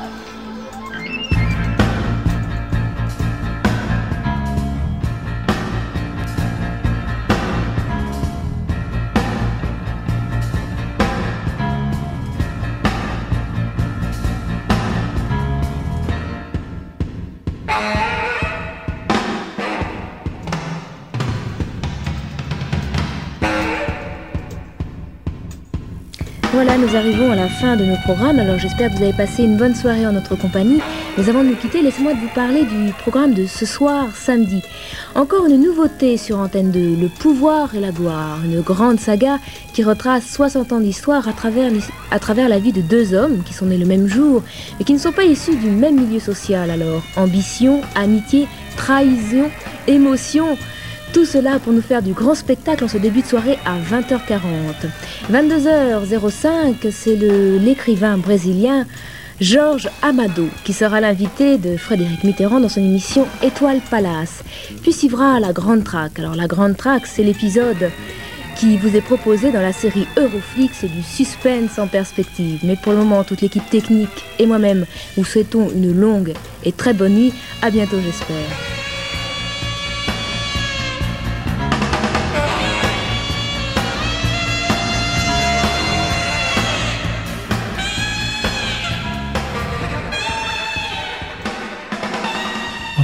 De 27.76 27.84
nos 27.84 27.96
programmes. 27.96 28.38
Alors 28.38 28.58
j'espère 28.58 28.90
que 28.90 28.96
vous 28.96 29.02
avez 29.02 29.12
passé 29.12 29.44
une 29.44 29.56
bonne 29.56 29.74
soirée 29.74 30.06
en 30.06 30.12
notre 30.12 30.36
compagnie. 30.36 30.80
Mais 31.16 31.28
avant 31.28 31.42
de 31.42 31.48
nous 31.48 31.56
quitter, 31.56 31.82
laissez-moi 31.82 32.12
vous 32.14 32.28
parler 32.34 32.64
du 32.64 32.92
programme 32.98 33.34
de 33.34 33.46
ce 33.46 33.66
soir, 33.66 34.08
samedi. 34.14 34.62
Encore 35.14 35.46
une 35.46 35.60
nouveauté 35.62 36.16
sur 36.16 36.38
Antenne 36.38 36.70
2, 36.70 36.96
Le 37.00 37.08
pouvoir 37.08 37.74
et 37.74 37.80
la 37.80 37.90
gloire, 37.90 38.38
une 38.44 38.60
grande 38.60 39.00
saga 39.00 39.38
qui 39.72 39.82
retrace 39.82 40.26
60 40.26 40.72
ans 40.72 40.80
d'histoire 40.80 41.28
à 41.28 41.32
travers, 41.32 41.70
à 42.10 42.18
travers 42.18 42.48
la 42.48 42.58
vie 42.58 42.72
de 42.72 42.80
deux 42.80 43.14
hommes 43.14 43.42
qui 43.44 43.52
sont 43.52 43.66
nés 43.66 43.78
le 43.78 43.86
même 43.86 44.06
jour, 44.06 44.42
mais 44.78 44.84
qui 44.84 44.92
ne 44.92 44.98
sont 44.98 45.12
pas 45.12 45.24
issus 45.24 45.56
du 45.56 45.70
même 45.70 46.00
milieu 46.00 46.20
social. 46.20 46.70
Alors, 46.70 47.02
ambition, 47.16 47.82
amitié, 47.94 48.48
trahison, 48.76 49.50
émotion. 49.86 50.56
Tout 51.12 51.24
cela 51.24 51.58
pour 51.58 51.72
nous 51.72 51.80
faire 51.80 52.02
du 52.02 52.12
grand 52.12 52.34
spectacle 52.34 52.84
en 52.84 52.88
ce 52.88 52.98
début 52.98 53.22
de 53.22 53.26
soirée 53.26 53.58
à 53.64 53.78
20h40. 53.78 54.40
22h05, 55.32 56.90
c'est 56.90 57.16
l'écrivain 57.16 58.18
brésilien 58.18 58.86
Georges 59.40 59.88
Amado 60.02 60.48
qui 60.64 60.72
sera 60.72 61.00
l'invité 61.00 61.58
de 61.58 61.76
Frédéric 61.76 62.24
Mitterrand 62.24 62.60
dans 62.60 62.68
son 62.68 62.80
émission 62.80 63.26
Étoile 63.42 63.80
Palace. 63.90 64.42
Puis 64.82 64.92
suivra 64.92 65.40
la 65.40 65.52
Grande 65.52 65.84
Traque. 65.84 66.18
Alors 66.18 66.34
la 66.34 66.46
Grande 66.46 66.76
Traque, 66.76 67.06
c'est 67.06 67.22
l'épisode 67.22 67.90
qui 68.56 68.78
vous 68.78 68.96
est 68.96 69.02
proposé 69.02 69.52
dans 69.52 69.60
la 69.60 69.72
série 69.74 70.06
Euroflix 70.16 70.84
du 70.84 71.02
suspense 71.02 71.78
en 71.78 71.86
perspective. 71.86 72.60
Mais 72.62 72.76
pour 72.76 72.92
le 72.92 72.98
moment, 72.98 73.24
toute 73.24 73.42
l'équipe 73.42 73.68
technique 73.68 74.24
et 74.38 74.46
moi-même 74.46 74.86
vous 75.16 75.24
souhaitons 75.24 75.68
une 75.70 75.92
longue 75.92 76.32
et 76.64 76.72
très 76.72 76.94
bonne 76.94 77.14
nuit. 77.14 77.34
À 77.60 77.70
bientôt, 77.70 77.98
j'espère. 78.02 78.85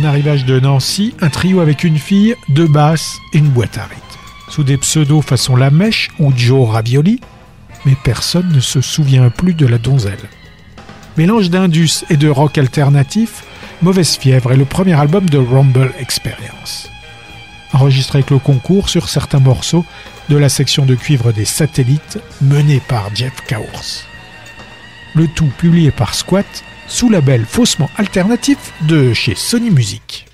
Arrivage 0.04 0.44
de 0.44 0.58
Nancy, 0.58 1.14
un 1.20 1.28
trio 1.28 1.60
avec 1.60 1.84
une 1.84 1.98
fille, 1.98 2.34
deux 2.48 2.66
basses 2.66 3.18
et 3.32 3.38
une 3.38 3.48
boîte 3.48 3.78
à 3.78 3.84
rythme. 3.84 4.02
Sous 4.48 4.64
des 4.64 4.76
pseudos 4.76 5.22
façon 5.22 5.56
La 5.56 5.70
Mèche 5.70 6.10
ou 6.18 6.32
Joe 6.34 6.68
Ravioli, 6.68 7.20
mais 7.84 7.96
personne 8.02 8.50
ne 8.52 8.60
se 8.60 8.80
souvient 8.80 9.30
plus 9.30 9.54
de 9.54 9.66
la 9.66 9.78
donzelle. 9.78 10.28
Mélange 11.16 11.50
d'indus 11.50 12.04
et 12.10 12.16
de 12.16 12.28
rock 12.28 12.58
alternatif, 12.58 13.44
Mauvaise 13.82 14.16
Fièvre 14.16 14.52
est 14.52 14.56
le 14.56 14.64
premier 14.64 14.98
album 14.98 15.28
de 15.28 15.38
Rumble 15.38 15.92
Experience. 15.98 16.88
Enregistré 17.72 18.18
avec 18.18 18.30
le 18.30 18.38
concours 18.38 18.88
sur 18.88 19.08
certains 19.08 19.40
morceaux 19.40 19.84
de 20.28 20.36
la 20.36 20.48
section 20.48 20.86
de 20.86 20.94
cuivre 20.94 21.32
des 21.32 21.44
satellites 21.44 22.18
menée 22.40 22.80
par 22.88 23.14
Jeff 23.14 23.32
Kaurs. 23.46 24.06
Le 25.14 25.28
tout 25.28 25.50
publié 25.58 25.90
par 25.90 26.14
Squat 26.14 26.46
sous 26.88 27.08
label 27.08 27.44
faussement 27.44 27.90
alternatif 27.96 28.72
de 28.82 29.12
chez 29.12 29.34
Sony 29.34 29.70
Music. 29.70 30.26